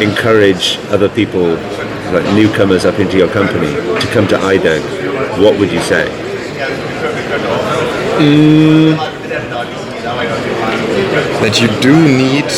encourage 0.01 0.77
other 0.91 1.09
people 1.09 1.57
like 2.13 2.25
newcomers 2.35 2.85
up 2.85 2.99
into 2.99 3.17
your 3.17 3.29
company 3.29 3.75
to 3.75 4.07
come 4.13 4.27
to 4.29 4.37
IDUG, 4.37 5.43
what 5.43 5.59
would 5.59 5.73
you 5.73 5.81
say? 5.81 6.07
Mm. 8.19 8.97
That 11.43 11.61
you 11.61 11.69
do 11.81 11.95
need 11.95 12.51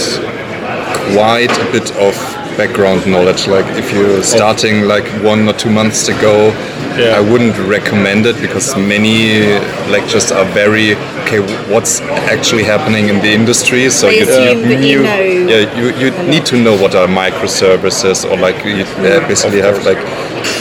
quite 1.15 1.51
a 1.59 1.73
bit 1.73 1.91
of 1.97 2.38
background 2.59 3.07
knowledge. 3.07 3.47
Like 3.47 3.65
if 3.79 3.93
you're 3.93 4.23
starting 4.23 4.83
like 4.83 5.07
one 5.23 5.49
or 5.49 5.55
two 5.55 5.71
months 5.71 6.09
ago, 6.09 6.51
yeah. 6.99 7.17
I 7.17 7.21
wouldn't 7.21 7.57
recommend 7.77 8.27
it 8.27 8.37
because 8.41 8.77
many 8.77 9.47
lectures 9.89 10.33
are 10.33 10.45
very 10.47 10.97
okay. 11.23 11.41
What's 11.73 12.01
actually 12.35 12.65
happening 12.65 13.09
in 13.09 13.19
the 13.23 13.33
industry? 13.33 13.89
So 13.89 14.09
you, 14.11 14.27
you, 14.27 14.79
you, 14.93 15.03
know 15.03 15.21
yeah, 15.53 15.79
you, 15.79 15.87
you 16.01 16.11
need 16.29 16.45
to 16.47 16.57
know 16.61 16.77
what 16.77 16.95
are 16.97 17.07
microservices 17.07 18.29
or 18.29 18.37
like 18.37 18.59
you 18.65 18.83
uh, 18.83 19.27
basically 19.29 19.61
have 19.61 19.79
like 19.87 20.03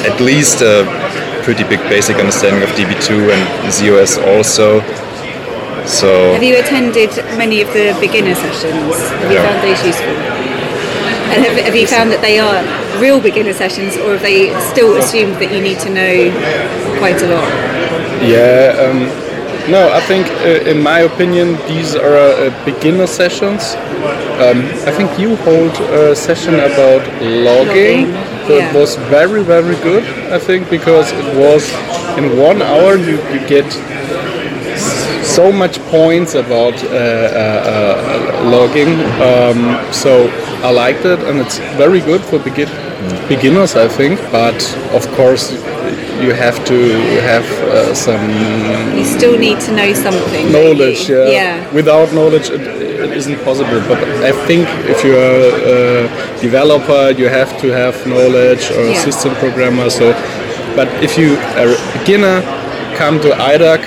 at 0.05 0.21
least 0.21 0.61
a 0.61 0.85
pretty 1.43 1.63
big 1.63 1.81
basic 1.89 2.17
understanding 2.17 2.61
of 2.61 2.69
DB2 2.77 3.33
and 3.33 3.41
ZOS 3.73 4.21
also. 4.31 4.81
So 5.87 6.33
have 6.33 6.43
you 6.43 6.59
attended 6.59 7.15
many 7.41 7.61
of 7.61 7.69
the 7.73 7.97
beginner 7.99 8.35
sessions? 8.35 8.93
Have 9.09 9.31
you 9.31 9.37
yeah. 9.37 9.47
found 9.47 9.63
those 9.65 9.83
useful? 9.83 10.36
And 11.31 11.45
have, 11.45 11.57
have, 11.65 11.75
you 11.75 11.87
found 11.87 12.11
that 12.11 12.21
they 12.21 12.39
are 12.39 12.63
real 13.01 13.19
beginner 13.19 13.53
sessions, 13.53 13.97
or 13.97 14.13
have 14.13 14.21
they 14.21 14.49
still 14.71 14.97
assumed 14.97 15.35
that 15.35 15.53
you 15.53 15.61
need 15.61 15.79
to 15.79 15.89
know 15.89 16.31
quite 16.99 17.21
a 17.21 17.27
lot? 17.27 17.47
Yeah. 18.23 18.75
Um, 18.79 19.27
no, 19.69 19.91
I 19.91 19.99
think, 19.99 20.25
uh, 20.27 20.69
in 20.69 20.81
my 20.81 20.99
opinion, 21.01 21.57
these 21.67 21.95
are 21.95 22.15
uh, 22.15 22.65
beginner 22.65 23.07
sessions. 23.07 23.75
Um, 24.39 24.63
I 24.87 24.91
think 24.91 25.19
you 25.19 25.35
hold 25.37 25.73
a 25.91 26.15
session 26.15 26.55
about 26.55 27.03
logging, 27.21 27.43
logging. 27.43 28.11
that 28.47 28.71
yeah. 28.71 28.73
was 28.73 28.95
very, 29.11 29.43
very 29.43 29.75
good. 29.83 30.05
I 30.31 30.39
think 30.39 30.69
because 30.69 31.11
it 31.11 31.35
was 31.35 31.69
in 32.17 32.37
one 32.39 32.61
hour 32.61 32.95
you, 32.95 33.17
you 33.33 33.45
get 33.47 33.69
so 35.25 35.51
much 35.51 35.79
points 35.91 36.33
about 36.35 36.73
uh, 36.83 36.87
uh, 36.87 37.01
uh, 38.07 38.49
logging. 38.49 38.93
Um, 39.21 39.93
so 39.93 40.29
I 40.63 40.71
liked 40.71 41.05
it, 41.05 41.19
and 41.19 41.39
it's 41.39 41.59
very 41.77 42.01
good 42.01 42.21
for 42.21 42.39
begin 42.39 42.69
beginners, 43.27 43.75
I 43.75 43.87
think. 43.87 44.19
But 44.31 44.57
of 44.93 45.07
course, 45.15 45.51
you 46.21 46.33
have 46.33 46.63
to 46.65 46.79
have 47.21 47.45
uh, 47.69 47.93
some. 47.93 48.29
You 48.97 49.05
still 49.05 49.37
need 49.37 49.59
to 49.61 49.71
know 49.75 49.93
something. 49.93 50.51
Knowledge, 50.51 51.09
yeah. 51.09 51.27
yeah. 51.29 51.73
Without 51.73 52.13
knowledge, 52.13 52.49
it, 52.49 52.61
it 52.61 53.11
isn't 53.11 53.37
possible. 53.43 53.79
But 53.87 53.99
I 54.23 54.31
think 54.47 54.67
if 54.89 55.03
you're 55.03 55.17
a 55.17 56.41
developer, 56.41 57.11
you 57.11 57.29
have 57.29 57.59
to 57.61 57.67
have 57.69 57.95
knowledge 58.07 58.71
or 58.71 58.89
yeah. 58.89 59.03
system 59.03 59.35
programmer. 59.35 59.89
So, 59.89 60.13
but 60.75 60.87
if 61.03 61.17
you 61.17 61.35
are 61.57 61.69
a 61.69 61.99
beginner, 61.99 62.41
come 62.97 63.19
to 63.21 63.29
IDUG 63.29 63.81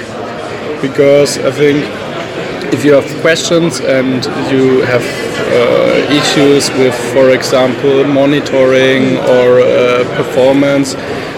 because 0.80 1.36
I 1.38 1.50
think 1.50 1.84
if 2.72 2.84
you 2.84 2.92
have 2.92 3.20
questions 3.20 3.80
and 3.80 4.24
you 4.52 4.82
have 4.82 5.02
issues 6.10 6.70
with, 6.78 6.94
for 7.12 7.30
example, 7.30 8.04
monitoring 8.04 9.18
or 9.18 9.60
uh, 9.60 10.04
performance, 10.16 10.94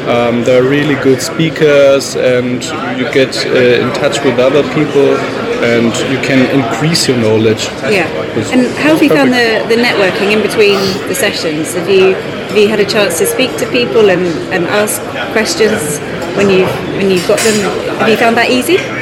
um, 0.08 0.42
they're 0.42 0.64
really 0.64 0.96
good 0.96 1.22
speakers 1.22 2.16
and 2.16 2.64
you 2.98 3.10
get 3.12 3.46
uh, 3.46 3.84
in 3.84 3.92
touch 3.94 4.22
with 4.24 4.38
other 4.38 4.62
people 4.74 5.16
and 5.62 5.94
you 6.10 6.18
can 6.26 6.42
increase 6.50 7.06
your 7.06 7.16
knowledge. 7.18 7.64
Yeah. 7.86 8.08
And 8.50 8.66
how 8.78 8.94
have 8.94 9.02
you 9.02 9.08
found 9.08 9.32
the, 9.32 9.64
the 9.68 9.80
networking 9.80 10.32
in 10.32 10.42
between 10.42 10.78
the 11.08 11.14
sessions? 11.14 11.74
Have 11.74 11.88
you 11.88 12.14
have 12.14 12.58
you 12.58 12.68
had 12.68 12.80
a 12.80 12.84
chance 12.84 13.18
to 13.18 13.26
speak 13.26 13.56
to 13.58 13.70
people 13.70 14.10
and, 14.10 14.26
and 14.52 14.64
ask 14.66 15.00
questions 15.32 16.00
when 16.36 16.50
you 16.50 16.66
when 16.98 17.10
you've 17.10 17.26
got 17.28 17.38
them? 17.40 17.54
Have 17.98 18.08
you 18.08 18.16
found 18.16 18.36
that 18.36 18.50
easy? 18.50 19.01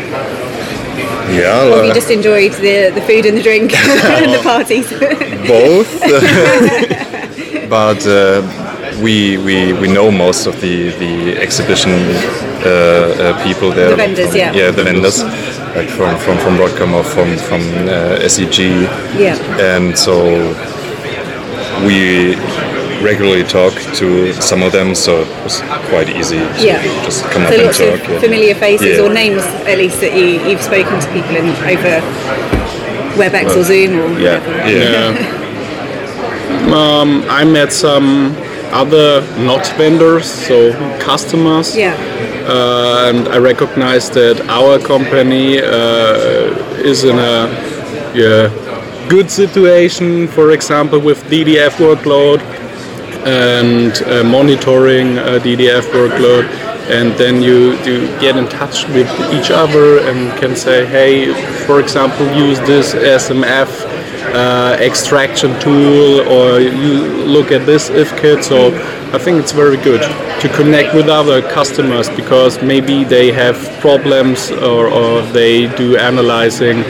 Yeah. 1.30 1.68
Or 1.68 1.76
have 1.76 1.86
you 1.86 1.94
just 1.94 2.10
enjoyed 2.10 2.52
the, 2.52 2.90
the 2.94 3.02
food 3.02 3.26
and 3.26 3.36
the 3.36 3.42
drink 3.42 3.72
and 3.74 4.32
the 4.32 4.42
parties? 4.52 4.90
Both. 5.46 5.90
but 7.70 8.06
uh, 8.06 8.42
we, 9.02 9.38
we, 9.38 9.72
we 9.72 9.88
know 9.88 10.10
most 10.10 10.46
of 10.46 10.60
the, 10.60 10.90
the 10.98 11.36
exhibition 11.36 11.92
uh, 11.92 13.42
people 13.44 13.70
there. 13.70 13.90
The 13.90 13.96
vendors, 13.96 14.34
yeah. 14.34 14.52
Yeah, 14.52 14.70
the 14.70 14.84
vendors, 14.84 15.22
like 15.74 15.88
from 15.88 16.18
from 16.18 16.36
from 16.38 16.56
Broadcom 16.56 16.92
or 16.92 17.04
from 17.04 17.36
from 17.38 17.62
uh, 17.88 18.18
SEG. 18.28 18.82
Yeah. 19.18 19.36
And 19.58 19.96
so 19.96 20.14
we 21.86 22.36
regularly 23.02 23.44
talk 23.44 23.72
to 23.96 24.32
some 24.34 24.62
of 24.62 24.72
them, 24.72 24.94
so 24.94 25.22
it 25.22 25.28
was 25.44 25.60
quite 25.88 26.08
easy 26.08 26.38
to 26.38 26.64
Yeah. 26.66 26.82
just 27.04 27.24
come 27.30 27.42
up 27.44 27.52
So 27.52 27.60
and 27.66 27.74
talk. 27.76 28.08
of 28.08 28.10
yeah. 28.10 28.20
familiar 28.20 28.54
faces 28.54 28.96
Yeah. 28.98 29.02
or 29.04 29.10
names, 29.10 29.42
at 29.66 29.78
least 29.78 30.00
that 30.00 30.12
you, 30.14 30.26
you've 30.46 30.62
spoken 30.62 31.00
to 31.00 31.08
people 31.08 31.36
in 31.36 31.46
over 31.74 31.94
WebEx 33.16 33.56
or 33.56 33.64
Zoom 33.64 33.98
or 34.00 34.18
Yeah. 34.20 34.38
whatever. 34.38 34.70
Yeah. 34.70 35.36
Um, 36.70 37.24
I 37.28 37.44
met 37.44 37.72
some 37.72 38.36
other 38.70 39.22
not 39.38 39.66
vendors, 39.76 40.26
so 40.30 40.72
customers. 41.00 41.76
Yeah. 41.76 41.94
Uh, 42.46 43.08
and 43.08 43.28
I 43.28 43.38
recognize 43.38 44.10
that 44.10 44.40
our 44.48 44.78
company 44.78 45.58
uh, 45.60 46.84
is 46.90 47.02
in 47.04 47.18
a 47.18 47.48
yeah, 48.14 48.50
good 49.08 49.30
situation, 49.30 50.28
for 50.28 50.52
example, 50.52 51.00
with 51.00 51.18
DDF 51.30 51.74
workload 51.78 52.40
and 53.26 54.02
uh, 54.02 54.24
monitoring 54.24 55.18
uh, 55.18 55.38
DDF 55.42 55.82
workload. 55.92 56.48
And 56.90 57.12
then 57.12 57.40
you, 57.40 57.72
you 57.84 58.08
get 58.18 58.36
in 58.36 58.48
touch 58.48 58.86
with 58.88 59.08
each 59.32 59.50
other 59.50 60.00
and 60.00 60.36
can 60.40 60.56
say, 60.56 60.84
hey, 60.86 61.32
for 61.66 61.80
example, 61.80 62.26
use 62.34 62.58
this 62.60 62.94
SMF 62.94 63.86
uh, 64.34 64.76
extraction 64.80 65.58
tool 65.60 66.20
or 66.28 66.60
you 66.60 67.24
look 67.24 67.52
at 67.52 67.66
this 67.66 67.90
if 67.90 68.10
kit. 68.20 68.42
So 68.44 68.74
I 69.12 69.18
think 69.18 69.38
it's 69.38 69.52
very 69.52 69.76
good 69.76 70.00
to 70.40 70.48
connect 70.54 70.94
with 70.94 71.08
other 71.08 71.42
customers 71.42 72.08
because 72.10 72.62
maybe 72.62 73.04
they 73.04 73.30
have 73.32 73.56
problems 73.80 74.50
or, 74.50 74.88
or 74.88 75.22
they 75.32 75.66
do 75.76 75.96
analyzing 75.96 76.82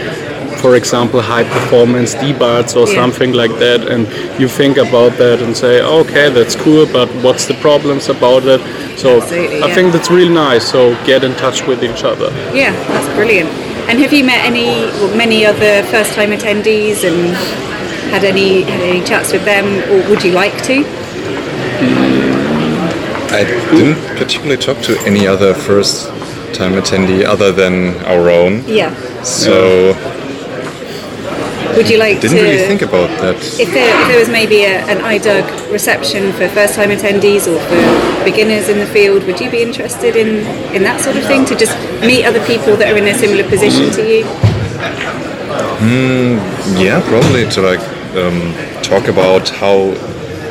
for 0.61 0.77
example, 0.77 1.21
high 1.23 1.45
performance 1.45 2.15
DBATs 2.15 2.77
or 2.77 2.87
Yeah. 2.87 3.01
something 3.01 3.33
like 3.33 3.55
that, 3.59 3.81
and 3.93 4.07
you 4.41 4.49
think 4.49 4.77
about 4.77 5.13
that 5.19 5.41
and 5.41 5.57
say, 5.57 5.81
okay, 5.81 6.29
that's 6.31 6.55
cool, 6.55 6.87
but 6.87 7.09
what's 7.25 7.47
the 7.47 7.55
problems 7.55 8.09
about 8.09 8.45
it? 8.45 8.61
So 8.97 9.09
Absolutely, 9.17 9.63
I 9.63 9.67
yeah. 9.67 9.75
think 9.75 9.93
that's 9.93 10.11
really 10.11 10.35
nice. 10.49 10.65
So 10.75 10.81
get 11.07 11.25
in 11.25 11.35
touch 11.35 11.67
with 11.67 11.83
each 11.83 12.05
other. 12.05 12.31
Yeah, 12.55 12.73
that's 12.93 13.09
brilliant. 13.15 13.49
And 13.89 13.99
have 13.99 14.13
you 14.13 14.25
met 14.25 14.45
any, 14.45 14.69
well, 15.01 15.15
many 15.17 15.47
other 15.47 15.83
first-time 15.85 16.31
attendees 16.31 17.03
and 17.09 17.35
had 18.13 18.25
any 18.25 18.63
had 18.63 18.81
any 18.81 19.03
chats 19.05 19.33
with 19.33 19.45
them, 19.45 19.67
or 19.91 19.99
would 20.11 20.23
you 20.23 20.33
like 20.33 20.57
to? 20.65 20.85
Mm, 21.81 23.33
I 23.33 23.45
didn't 23.75 24.01
particularly 24.19 24.59
talk 24.59 24.79
to 24.83 24.93
any 25.07 25.27
other 25.27 25.55
first 25.55 26.09
time 26.53 26.73
attendee 26.75 27.25
other 27.25 27.51
than 27.53 27.75
our 28.05 28.29
own. 28.31 28.63
Yeah. 28.67 28.93
So 29.23 29.95
Would 31.77 31.89
you 31.89 31.99
like 31.99 32.21
didn't 32.21 32.39
to? 32.39 32.43
really 32.43 32.67
think 32.67 32.83
about 32.83 33.09
that. 33.21 33.37
if 33.59 33.71
there, 33.73 33.89
if 34.03 34.09
there 34.09 34.19
was 34.19 34.29
maybe 34.29 34.65
a, 34.65 34.81
an 34.87 34.99
IDUG 34.99 35.71
reception 35.73 36.33
for 36.33 36.49
first-time 36.49 36.91
attendees 36.91 37.47
or 37.47 37.59
for 37.69 38.25
beginners 38.25 38.69
in 38.69 38.79
the 38.79 38.87
field, 38.87 39.25
would 39.25 39.41
you 39.41 39.51
be 39.51 39.63
interested 39.63 40.17
in, 40.17 40.45
in 40.75 40.83
that 40.83 41.01
sort 41.01 41.17
of 41.17 41.25
thing 41.25 41.45
to 41.47 41.55
just 41.57 41.77
meet 42.01 42.25
other 42.25 42.45
people 42.47 42.77
that 42.77 42.93
are 42.93 42.97
in 42.97 43.07
a 43.07 43.15
similar 43.15 43.49
position 43.49 43.91
to 43.93 44.03
you? 44.03 44.25
Yeah, 46.77 47.01
probably 47.09 47.49
to 47.51 47.63
like 47.63 47.81
um, 48.17 48.55
talk 48.83 49.09
about 49.09 49.49
how 49.49 49.95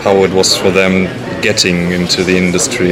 how 0.01 0.23
it 0.23 0.31
was 0.31 0.55
for 0.55 0.71
them 0.71 1.05
getting 1.41 1.91
into 1.91 2.23
the 2.23 2.37
industry. 2.37 2.91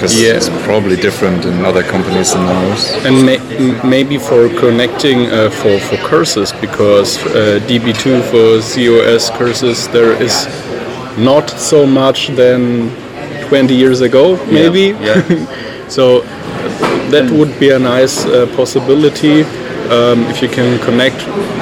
Because 0.00 0.18
Yeah. 0.18 0.36
it's 0.36 0.48
probably 0.64 0.96
different 0.96 1.44
in 1.44 1.62
other 1.62 1.82
companies 1.82 2.32
than 2.32 2.44
ours. 2.48 2.90
And 3.04 3.26
may, 3.26 3.36
m- 3.36 3.76
maybe 3.84 4.16
for 4.16 4.48
connecting 4.48 5.26
uh, 5.26 5.50
for, 5.50 5.78
for 5.78 5.98
courses, 5.98 6.52
because 6.54 7.18
uh, 7.26 7.60
DB2 7.68 8.22
for 8.30 8.60
ZOS 8.62 9.30
courses, 9.36 9.88
there 9.88 10.12
is 10.22 10.48
not 11.18 11.50
so 11.50 11.84
much 11.86 12.28
than 12.28 12.90
20 13.48 13.74
years 13.74 14.00
ago, 14.00 14.42
maybe. 14.46 14.96
yeah. 15.04 15.20
so 15.88 16.20
that 17.10 17.30
would 17.30 17.52
be 17.60 17.68
a 17.68 17.78
nice 17.78 18.24
uh, 18.24 18.46
possibility 18.56 19.42
um, 19.90 20.24
if 20.32 20.40
you 20.40 20.48
can 20.48 20.78
connect, 20.80 21.20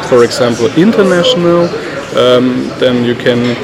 for 0.09 0.23
example, 0.23 0.67
international. 0.77 1.67
Um, 2.17 2.69
then 2.79 3.05
you 3.05 3.17
can 3.17 3.57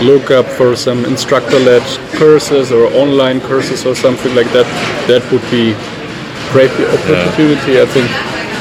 look 0.00 0.30
up 0.30 0.46
for 0.46 0.76
some 0.76 1.04
instructor-led 1.04 1.82
courses 2.18 2.72
or 2.72 2.86
online 2.94 3.40
courses 3.40 3.86
or 3.86 3.94
something 3.94 4.34
like 4.34 4.50
that. 4.52 4.66
That 5.08 5.22
would 5.32 5.44
be 5.50 5.74
great 6.52 6.70
opportunity, 6.70 7.80
I 7.80 7.86
think. 7.86 8.10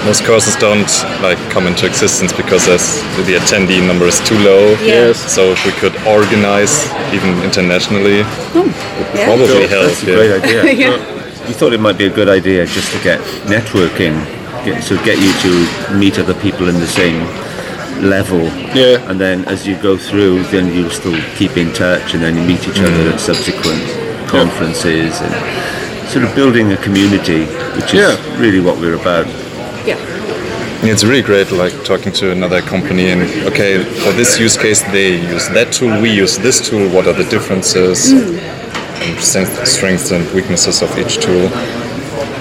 Most 0.06 0.24
courses 0.24 0.56
don't 0.58 0.92
like 1.22 1.40
come 1.50 1.66
into 1.66 1.88
existence 1.88 2.32
because 2.32 2.68
there's, 2.68 3.02
the 3.26 3.36
attendee 3.42 3.86
number 3.86 4.06
is 4.06 4.20
too 4.28 4.38
low. 4.40 4.72
Yeah. 4.74 5.10
Yes. 5.10 5.34
So 5.34 5.52
if 5.52 5.66
we 5.66 5.72
could 5.72 5.96
organize 6.06 6.86
even 7.12 7.42
internationally, 7.42 8.24
hmm. 8.54 8.70
Yeah. 9.18 9.26
probably 9.26 9.68
help. 9.68 9.88
That's 9.88 10.04
a 10.04 10.06
yeah. 10.06 10.16
great 10.16 10.44
idea. 10.44 10.74
Yeah. 10.74 11.48
You 11.48 11.54
thought 11.54 11.74
it 11.74 11.80
might 11.80 11.98
be 11.98 12.06
a 12.06 12.10
good 12.10 12.30
idea 12.30 12.66
just 12.66 12.92
to 12.94 13.04
get 13.04 13.20
networking, 13.46 14.14
get, 14.64 14.84
so 14.84 14.96
get 15.04 15.18
you 15.22 15.32
to 15.42 15.98
meet 15.98 16.18
other 16.20 16.34
people 16.36 16.70
in 16.70 16.76
the 16.76 16.88
same 16.88 17.22
level. 18.06 18.44
Yeah. 18.74 19.10
And 19.10 19.20
then 19.20 19.46
as 19.46 19.68
you 19.68 19.76
go 19.82 19.98
through, 19.98 20.44
then 20.44 20.74
you 20.74 20.90
still 20.90 21.20
keep 21.36 21.58
in 21.58 21.74
touch, 21.74 22.14
and 22.14 22.24
then 22.24 22.36
you 22.38 22.44
meet 22.44 22.68
each 22.68 22.80
other 22.80 23.10
at 23.12 23.20
subsequent 23.20 23.84
conferences, 24.28 25.20
and 25.22 26.10
sort 26.10 26.24
of 26.26 26.36
building 26.36 26.72
a 26.72 26.78
community, 26.78 27.46
which 27.76 27.94
is 27.94 28.02
Yeah. 28.02 28.16
really 28.40 28.60
what 28.60 28.78
we're 28.78 28.96
about. 28.96 29.28
Yeah. 29.86 29.98
Yeah, 30.84 30.94
It's 30.94 31.04
really 31.04 31.24
great, 31.24 31.52
like 31.52 31.74
talking 31.84 32.12
to 32.14 32.32
another 32.32 32.62
company 32.62 33.10
and 33.10 33.22
okay, 33.48 33.84
for 34.04 34.12
this 34.12 34.40
use 34.40 34.56
case 34.56 34.82
they 34.92 35.16
use 35.34 35.48
that 35.50 35.72
tool, 35.72 36.00
we 36.00 36.10
use 36.12 36.38
this 36.38 36.62
tool. 36.68 36.88
What 36.90 37.08
are 37.08 37.14
the 37.14 37.24
differences 37.36 38.14
mm. 38.14 38.38
and 39.02 39.68
strengths 39.68 40.12
and 40.12 40.24
weaknesses 40.34 40.82
of 40.84 40.90
each 41.00 41.18
tool? 41.18 41.50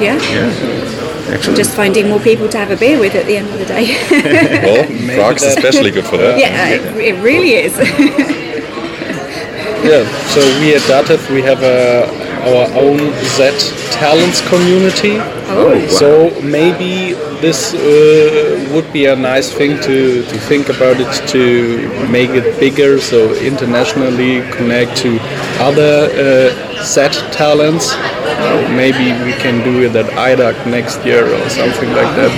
Yeah. 0.00 0.93
Excellent. 1.34 1.56
Just 1.56 1.74
finding 1.74 2.08
more 2.08 2.20
people 2.20 2.48
to 2.48 2.58
have 2.58 2.70
a 2.70 2.76
beer 2.76 2.98
with 2.98 3.14
at 3.14 3.26
the 3.26 3.36
end 3.36 3.48
of 3.48 3.58
the 3.58 3.66
day. 3.66 3.84
Well, 4.64 4.86
Prague's 5.16 5.42
especially 5.42 5.90
good 5.90 6.04
for 6.06 6.16
that. 6.16 6.38
yeah, 6.38 6.68
it, 6.68 6.96
it 6.96 7.22
really 7.22 7.54
is. 7.54 7.74
Yeah, 9.84 10.02
so 10.28 10.40
we 10.60 10.74
at 10.74 10.80
Datev, 10.88 11.30
we 11.30 11.42
have 11.42 11.62
a, 11.62 12.06
our 12.48 12.66
own 12.72 12.98
Z 13.36 13.50
talents 13.92 14.40
community. 14.48 15.18
Oh, 15.52 15.78
wow. 15.78 15.86
So 15.88 16.40
maybe 16.40 17.12
this 17.42 17.74
uh, 17.74 18.66
would 18.72 18.90
be 18.94 19.04
a 19.04 19.14
nice 19.14 19.52
thing 19.52 19.76
to, 19.82 20.22
to 20.24 20.38
think 20.48 20.70
about 20.70 20.96
it 20.98 21.28
to 21.28 22.08
make 22.08 22.30
it 22.30 22.58
bigger, 22.58 22.98
so 22.98 23.34
internationally 23.34 24.40
connect 24.52 24.96
to 25.02 25.18
other 25.60 26.08
uh, 26.16 26.73
Z 26.84 27.08
talents. 27.32 27.92
So 27.92 28.68
maybe 28.76 29.12
we 29.24 29.32
can 29.40 29.64
do 29.64 29.82
it 29.82 29.96
at 29.96 30.06
IDUG 30.12 30.70
next 30.70 31.04
year 31.04 31.24
or 31.24 31.48
something 31.48 31.90
like 31.90 32.12
that. 32.16 32.32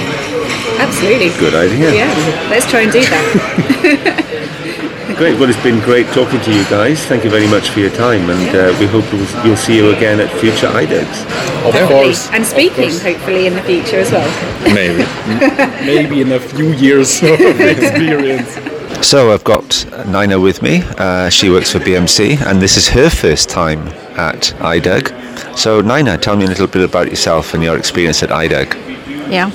Absolutely. 0.78 1.30
Good 1.38 1.54
idea. 1.54 1.94
Yeah, 1.94 2.48
let's 2.50 2.68
try 2.70 2.82
and 2.82 2.92
do 2.92 3.00
that. 3.00 4.22
Great. 5.16 5.40
Well, 5.40 5.48
it's 5.48 5.62
been 5.62 5.80
great 5.80 6.06
talking 6.09 6.42
to 6.42 6.52
you 6.54 6.62
guys. 6.64 7.06
Thank 7.06 7.24
you 7.24 7.30
very 7.30 7.48
much 7.48 7.70
for 7.70 7.80
your 7.80 7.88
time, 7.88 8.28
and 8.28 8.54
uh, 8.54 8.76
we 8.78 8.85
hope 8.85 9.11
we'll, 9.11 9.44
we'll 9.44 9.56
see 9.56 9.74
you 9.74 9.94
again 9.96 10.20
at 10.20 10.28
future 10.40 10.66
IDUGs. 10.66 11.24
Of 11.64 11.72
Definitely. 11.72 12.04
course. 12.04 12.30
And 12.32 12.44
speaking, 12.44 12.90
course. 12.90 13.02
hopefully, 13.02 13.46
in 13.46 13.54
the 13.54 13.62
future 13.62 14.00
as 14.00 14.12
well. 14.12 14.28
Maybe. 14.74 15.06
Maybe 15.87 16.20
in 16.20 16.32
a 16.32 16.38
few 16.38 16.70
years 16.74 17.22
of 17.22 17.30
experience. 17.40 18.59
So 19.02 19.32
I've 19.32 19.44
got 19.44 19.87
Nina 20.06 20.40
with 20.40 20.62
me. 20.62 20.82
Uh, 20.98 21.28
she 21.28 21.48
works 21.48 21.72
for 21.72 21.78
BMC, 21.78 22.40
and 22.46 22.61
this 22.61 22.76
is 22.76 22.88
her 22.88 23.09
first 23.09 23.48
time 23.48 23.88
at 24.16 24.54
IDUG. 24.59 25.56
So 25.56 25.80
Nina, 25.80 26.18
tell 26.18 26.37
me 26.37 26.44
a 26.44 26.48
little 26.48 26.66
bit 26.66 26.82
about 26.82 27.09
yourself 27.09 27.54
and 27.54 27.62
your 27.62 27.76
experience 27.76 28.22
at 28.22 28.30
IDUG. 28.30 28.74
Yeah. 29.30 29.50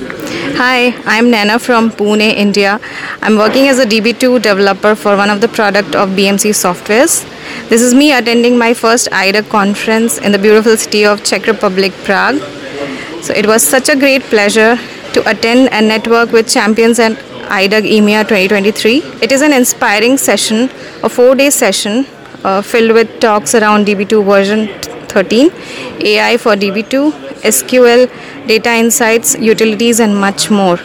Hi, 0.58 0.94
I'm 1.06 1.32
Nana 1.32 1.58
from 1.60 1.92
Pune, 1.92 2.22
India. 2.22 2.80
I'm 3.22 3.38
working 3.38 3.68
as 3.68 3.80
a 3.80 3.86
DB2 3.86 4.42
developer 4.42 4.96
for 4.96 5.16
one 5.18 5.30
of 5.30 5.42
the 5.42 5.48
product 5.48 5.96
of 5.96 6.10
BMC 6.10 6.52
Softwares. 6.52 7.26
This 7.70 7.82
is 7.82 7.94
me 7.94 8.14
attending 8.14 8.58
my 8.58 8.74
first 8.74 9.10
IDUG 9.12 9.50
conference 9.50 10.18
in 10.18 10.32
the 10.32 10.40
beautiful 10.40 10.78
city 10.78 11.06
of 11.06 11.24
Czech 11.24 11.48
Republic, 11.48 11.94
Prague. 12.04 12.40
So 13.22 13.34
it 13.34 13.46
was 13.46 13.64
such 13.64 13.90
a 13.90 13.96
great 13.96 14.24
pleasure 14.24 14.78
to 15.14 15.30
attend 15.30 15.72
and 15.72 15.88
network 15.88 16.32
with 16.32 16.50
champions 16.50 17.00
at 17.00 17.31
IDUG 17.52 17.86
EMEA 17.96 18.24
2023. 18.28 19.00
It 19.22 19.32
is 19.34 19.42
an 19.42 19.52
inspiring 19.52 20.18
session, 20.18 20.70
a 21.04 21.10
four-day 21.10 21.50
session 21.50 22.06
uh, 22.46 22.62
filled 22.62 22.94
with 22.94 23.20
talks 23.20 23.54
around 23.54 23.86
DB2 23.88 24.24
version 24.24 24.68
13, 25.10 25.52
AI 26.12 26.38
for 26.38 26.56
DB2, 26.56 27.12
SQL, 27.56 28.10
data 28.48 28.74
insights, 28.74 29.36
utilities, 29.38 30.00
and 30.00 30.16
much 30.18 30.50
more. 30.50 30.80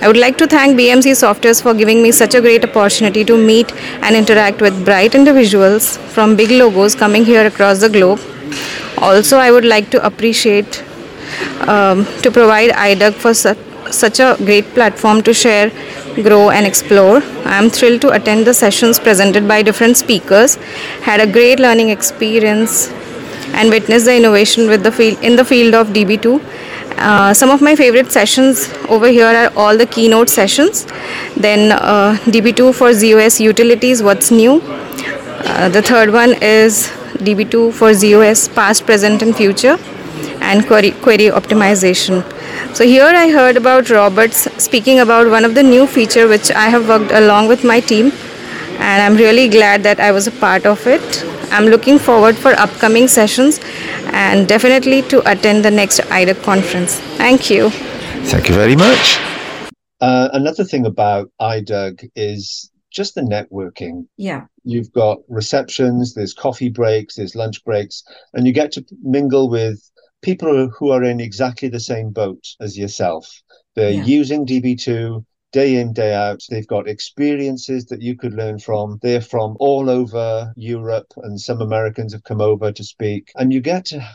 I 0.00 0.08
would 0.08 0.16
like 0.16 0.36
to 0.38 0.48
thank 0.48 0.76
BMC 0.76 1.12
Softwares 1.22 1.62
for 1.62 1.72
giving 1.72 2.02
me 2.02 2.10
such 2.10 2.34
a 2.34 2.40
great 2.40 2.64
opportunity 2.64 3.24
to 3.24 3.36
meet 3.36 3.72
and 4.02 4.16
interact 4.16 4.60
with 4.60 4.84
bright 4.84 5.14
individuals 5.14 5.98
from 6.14 6.34
big 6.34 6.50
logos 6.50 6.96
coming 6.96 7.24
here 7.24 7.46
across 7.46 7.78
the 7.78 7.88
globe. 7.88 8.18
Also, 8.98 9.38
I 9.38 9.52
would 9.52 9.64
like 9.64 9.90
to 9.90 10.04
appreciate 10.04 10.82
um, 11.68 12.04
to 12.22 12.30
provide 12.32 12.70
IDUG 12.70 13.14
for 13.14 13.34
su- 13.34 13.56
such 13.92 14.20
a 14.20 14.36
great 14.38 14.64
platform 14.74 15.22
to 15.22 15.34
share, 15.34 15.70
grow, 16.14 16.50
and 16.50 16.66
explore. 16.66 17.22
I'm 17.44 17.70
thrilled 17.70 18.00
to 18.02 18.10
attend 18.10 18.46
the 18.46 18.54
sessions 18.54 18.98
presented 18.98 19.46
by 19.48 19.62
different 19.62 19.96
speakers. 19.96 20.56
Had 21.02 21.20
a 21.20 21.30
great 21.30 21.60
learning 21.60 21.90
experience 21.90 22.90
and 23.54 23.70
witnessed 23.70 24.06
the 24.06 24.16
innovation 24.16 24.68
with 24.68 24.82
the 24.82 24.92
field 24.92 25.22
in 25.22 25.36
the 25.36 25.44
field 25.44 25.74
of 25.74 25.88
DB2. 25.88 26.40
Uh, 26.98 27.32
some 27.32 27.50
of 27.50 27.62
my 27.62 27.76
favorite 27.76 28.10
sessions 28.10 28.68
over 28.88 29.08
here 29.08 29.26
are 29.26 29.52
all 29.56 29.76
the 29.76 29.86
keynote 29.86 30.28
sessions. 30.28 30.84
Then 31.36 31.72
uh, 31.72 32.16
DB2 32.24 32.74
for 32.74 32.90
ZOS 32.90 33.40
utilities, 33.40 34.02
what's 34.02 34.30
new. 34.30 34.60
Uh, 34.60 35.68
the 35.68 35.80
third 35.80 36.12
one 36.12 36.34
is 36.42 36.88
DB2 37.18 37.72
for 37.72 37.90
ZOS 37.90 38.52
past, 38.54 38.84
present, 38.84 39.22
and 39.22 39.36
future, 39.36 39.78
and 40.48 40.66
query, 40.66 40.90
query 41.02 41.28
optimization. 41.40 42.24
So 42.74 42.84
here 42.84 43.04
I 43.04 43.28
heard 43.30 43.56
about 43.56 43.90
Roberts 43.90 44.48
speaking 44.62 45.00
about 45.00 45.30
one 45.30 45.44
of 45.44 45.54
the 45.54 45.62
new 45.62 45.86
feature 45.86 46.26
which 46.26 46.50
I 46.50 46.68
have 46.70 46.88
worked 46.88 47.12
along 47.12 47.48
with 47.48 47.64
my 47.64 47.80
team, 47.80 48.12
and 48.78 49.02
I'm 49.02 49.16
really 49.16 49.48
glad 49.48 49.82
that 49.82 50.00
I 50.00 50.10
was 50.10 50.26
a 50.26 50.32
part 50.32 50.64
of 50.64 50.86
it. 50.86 51.24
I'm 51.50 51.66
looking 51.66 51.98
forward 51.98 52.36
for 52.36 52.52
upcoming 52.52 53.08
sessions 53.08 53.60
and 54.12 54.48
definitely 54.48 55.02
to 55.02 55.20
attend 55.30 55.64
the 55.64 55.70
next 55.70 56.00
IDUG 56.00 56.42
conference. 56.42 56.96
Thank 57.16 57.50
you. 57.50 57.70
Thank 58.32 58.48
you 58.48 58.54
very 58.54 58.76
much. 58.76 59.18
Uh, 60.00 60.28
another 60.32 60.64
thing 60.64 60.86
about 60.86 61.30
IDUG 61.40 62.10
is 62.14 62.70
just 62.90 63.14
the 63.14 63.20
networking. 63.20 64.06
Yeah. 64.16 64.46
You've 64.64 64.92
got 64.92 65.18
receptions, 65.28 66.14
there's 66.14 66.34
coffee 66.34 66.70
breaks, 66.70 67.16
there's 67.16 67.34
lunch 67.34 67.64
breaks, 67.64 68.02
and 68.34 68.46
you 68.46 68.52
get 68.52 68.72
to 68.72 68.84
mingle 69.02 69.48
with 69.50 69.78
people 70.22 70.68
who 70.68 70.90
are 70.90 71.02
in 71.02 71.20
exactly 71.20 71.68
the 71.68 71.80
same 71.80 72.10
boat 72.10 72.44
as 72.60 72.78
yourself. 72.78 73.42
They're 73.74 73.90
yeah. 73.90 74.04
using 74.04 74.46
DB2, 74.46 75.24
day 75.52 75.76
in, 75.76 75.92
day 75.92 76.14
out. 76.14 76.40
They've 76.50 76.66
got 76.66 76.88
experiences 76.88 77.86
that 77.86 78.02
you 78.02 78.16
could 78.16 78.34
learn 78.34 78.58
from. 78.58 78.98
They're 79.02 79.20
from 79.20 79.56
all 79.60 79.88
over 79.88 80.52
Europe, 80.56 81.12
and 81.18 81.40
some 81.40 81.60
Americans 81.60 82.12
have 82.12 82.24
come 82.24 82.40
over 82.40 82.72
to 82.72 82.84
speak. 82.84 83.30
And 83.36 83.52
you 83.52 83.60
get 83.60 83.86
to 83.86 84.06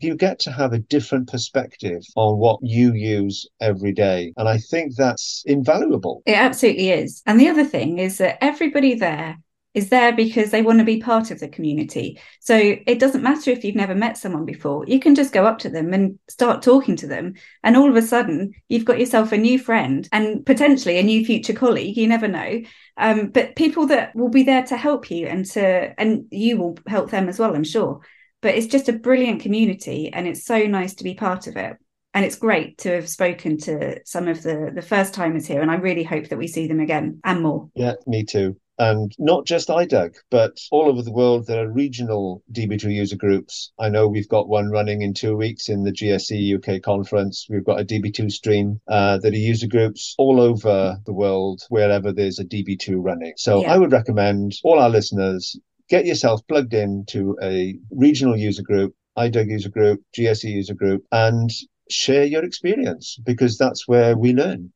you 0.00 0.14
get 0.14 0.38
to 0.38 0.52
have 0.52 0.72
a 0.72 0.78
different 0.78 1.28
perspective 1.28 2.02
on 2.14 2.38
what 2.38 2.60
you 2.62 2.94
use 2.94 3.46
every 3.60 3.92
day. 3.92 4.32
And 4.36 4.48
I 4.48 4.58
think 4.58 4.94
that's 4.94 5.42
invaluable. 5.46 6.22
It 6.24 6.36
absolutely 6.36 6.90
is. 6.90 7.20
And 7.26 7.40
the 7.40 7.48
other 7.48 7.64
thing 7.64 7.98
is 7.98 8.18
that 8.18 8.38
everybody 8.40 8.94
there 8.94 9.38
is 9.78 9.88
there 9.90 10.12
because 10.12 10.50
they 10.50 10.60
want 10.60 10.80
to 10.80 10.84
be 10.84 11.00
part 11.00 11.30
of 11.30 11.38
the 11.38 11.48
community. 11.48 12.20
So 12.40 12.56
it 12.56 12.98
doesn't 12.98 13.22
matter 13.22 13.50
if 13.50 13.64
you've 13.64 13.76
never 13.76 13.94
met 13.94 14.18
someone 14.18 14.44
before, 14.44 14.84
you 14.86 14.98
can 14.98 15.14
just 15.14 15.32
go 15.32 15.46
up 15.46 15.60
to 15.60 15.70
them 15.70 15.94
and 15.94 16.18
start 16.28 16.62
talking 16.62 16.96
to 16.96 17.06
them. 17.06 17.34
And 17.62 17.76
all 17.76 17.88
of 17.88 17.94
a 17.96 18.02
sudden, 18.02 18.54
you've 18.68 18.84
got 18.84 18.98
yourself 18.98 19.30
a 19.30 19.38
new 19.38 19.58
friend 19.58 20.08
and 20.10 20.44
potentially 20.44 20.98
a 20.98 21.02
new 21.04 21.24
future 21.24 21.52
colleague. 21.52 21.96
You 21.96 22.08
never 22.08 22.26
know. 22.26 22.62
Um, 22.96 23.28
but 23.28 23.54
people 23.54 23.86
that 23.86 24.14
will 24.16 24.30
be 24.30 24.42
there 24.42 24.64
to 24.64 24.76
help 24.76 25.10
you 25.10 25.28
and 25.28 25.46
to, 25.52 25.94
and 25.98 26.24
you 26.30 26.58
will 26.58 26.76
help 26.88 27.10
them 27.10 27.28
as 27.28 27.38
well, 27.38 27.54
I'm 27.54 27.64
sure. 27.64 28.00
But 28.42 28.56
it's 28.56 28.66
just 28.66 28.88
a 28.88 28.92
brilliant 28.92 29.42
community 29.42 30.12
and 30.12 30.26
it's 30.26 30.44
so 30.44 30.64
nice 30.64 30.94
to 30.96 31.04
be 31.04 31.14
part 31.14 31.46
of 31.46 31.56
it 31.56 31.76
and 32.14 32.24
it's 32.24 32.36
great 32.36 32.78
to 32.78 32.96
have 32.96 33.08
spoken 33.08 33.58
to 33.58 34.00
some 34.04 34.26
of 34.28 34.42
the 34.42 34.72
the 34.74 34.82
first 34.82 35.12
timers 35.12 35.46
here 35.46 35.60
and 35.60 35.70
i 35.70 35.74
really 35.74 36.02
hope 36.02 36.28
that 36.28 36.38
we 36.38 36.46
see 36.46 36.66
them 36.66 36.80
again 36.80 37.20
and 37.22 37.42
more 37.42 37.68
yeah 37.74 37.92
me 38.06 38.24
too 38.24 38.56
and 38.78 39.12
not 39.18 39.46
just 39.46 39.68
IDUG, 39.68 40.16
but 40.30 40.58
all 40.70 40.88
over 40.88 41.02
the 41.02 41.12
world, 41.12 41.46
there 41.46 41.64
are 41.64 41.70
regional 41.70 42.42
DB2 42.52 42.92
user 42.94 43.16
groups. 43.16 43.72
I 43.78 43.88
know 43.88 44.06
we've 44.06 44.28
got 44.28 44.48
one 44.48 44.70
running 44.70 45.02
in 45.02 45.14
two 45.14 45.36
weeks 45.36 45.68
in 45.68 45.84
the 45.84 45.92
GSE 45.92 46.56
UK 46.56 46.82
conference. 46.82 47.46
We've 47.48 47.64
got 47.64 47.80
a 47.80 47.84
DB2 47.84 48.30
stream 48.30 48.80
uh, 48.88 49.18
that 49.18 49.32
are 49.32 49.36
user 49.36 49.66
groups 49.66 50.14
all 50.18 50.40
over 50.40 50.98
the 51.06 51.12
world, 51.12 51.62
wherever 51.68 52.12
there's 52.12 52.38
a 52.38 52.44
DB2 52.44 52.96
running. 52.98 53.34
So 53.36 53.62
yeah. 53.62 53.74
I 53.74 53.78
would 53.78 53.92
recommend 53.92 54.52
all 54.62 54.78
our 54.78 54.90
listeners 54.90 55.56
get 55.88 56.06
yourself 56.06 56.46
plugged 56.48 56.74
into 56.74 57.36
a 57.42 57.78
regional 57.90 58.36
user 58.36 58.62
group, 58.62 58.94
IDUG 59.16 59.50
user 59.50 59.70
group, 59.70 60.02
GSE 60.16 60.50
user 60.50 60.74
group, 60.74 61.04
and 61.10 61.50
share 61.90 62.24
your 62.24 62.44
experience 62.44 63.18
because 63.24 63.56
that's 63.58 63.88
where 63.88 64.16
we 64.16 64.32
learn. 64.32 64.72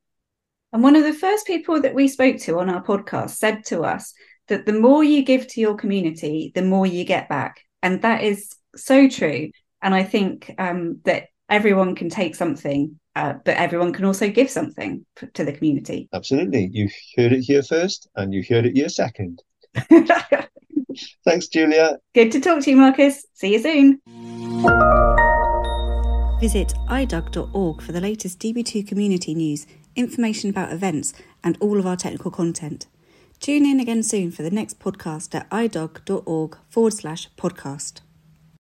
And 0.73 0.83
one 0.83 0.97
of 0.97 1.05
the 1.05 1.13
first 1.13 1.47
people 1.47 1.81
that 1.83 1.95
we 1.95 2.09
spoke 2.09 2.39
to 2.39 2.59
on 2.59 2.71
our 2.71 2.83
podcast 2.83 3.31
said 3.31 3.65
to 3.67 3.83
us 3.83 4.15
that 4.49 4.65
the 4.65 4.73
more 4.73 5.05
you 5.05 5.23
give 5.23 5.47
to 5.49 5.61
your 5.61 5.75
community, 5.77 6.51
the 6.55 6.63
more 6.63 6.87
you 6.87 7.05
get 7.05 7.29
back. 7.29 7.61
And 7.83 8.01
that 8.03 8.23
is 8.23 8.55
so 8.75 9.09
true. 9.09 9.51
And 9.83 9.95
I 9.95 10.03
think 10.03 10.55
um, 10.59 11.01
that 11.05 11.27
everyone 11.51 11.95
can 11.95 12.09
take 12.09 12.35
something, 12.35 12.99
uh, 13.15 13.35
but 13.45 13.57
everyone 13.57 13.93
can 13.93 14.07
also 14.07 14.31
give 14.31 14.49
something 14.49 15.05
to 15.35 15.45
the 15.45 15.53
community. 15.53 16.09
Absolutely. 16.15 16.71
You 16.73 16.89
heard 17.17 17.33
it 17.33 17.43
here 17.43 17.63
first, 17.63 18.09
and 18.17 18.33
you 18.33 18.43
heard 18.49 18.65
it 18.65 18.75
here 18.75 18.89
second. 18.89 19.43
Thanks, 21.25 21.49
Julia. 21.49 21.99
Good 22.15 22.33
to 22.33 22.41
talk 22.41 22.63
to 22.63 22.71
you, 22.71 22.77
Marcus. 22.77 23.27
See 23.35 23.53
you 23.53 23.59
soon. 23.59 24.01
Visit 26.41 26.75
idug.org 26.89 27.83
for 27.83 27.93
the 27.93 28.01
latest 28.01 28.39
DB2 28.41 28.87
community 28.87 29.35
news 29.35 29.67
information 29.97 30.51
about 30.51 30.73
events, 30.73 31.13
and 31.43 31.57
all 31.61 31.79
of 31.79 31.87
our 31.87 31.97
technical 31.97 32.31
content. 32.31 32.87
Tune 33.41 33.67
in 33.67 33.81
again 33.81 34.03
soon 34.03 34.31
for 34.31 34.43
the 34.43 34.51
next 34.51 34.79
podcast 34.79 35.35
at 35.35 35.51
idug.org 35.51 36.57
forward 36.69 36.93
slash 36.93 37.29
podcast. 37.37 38.01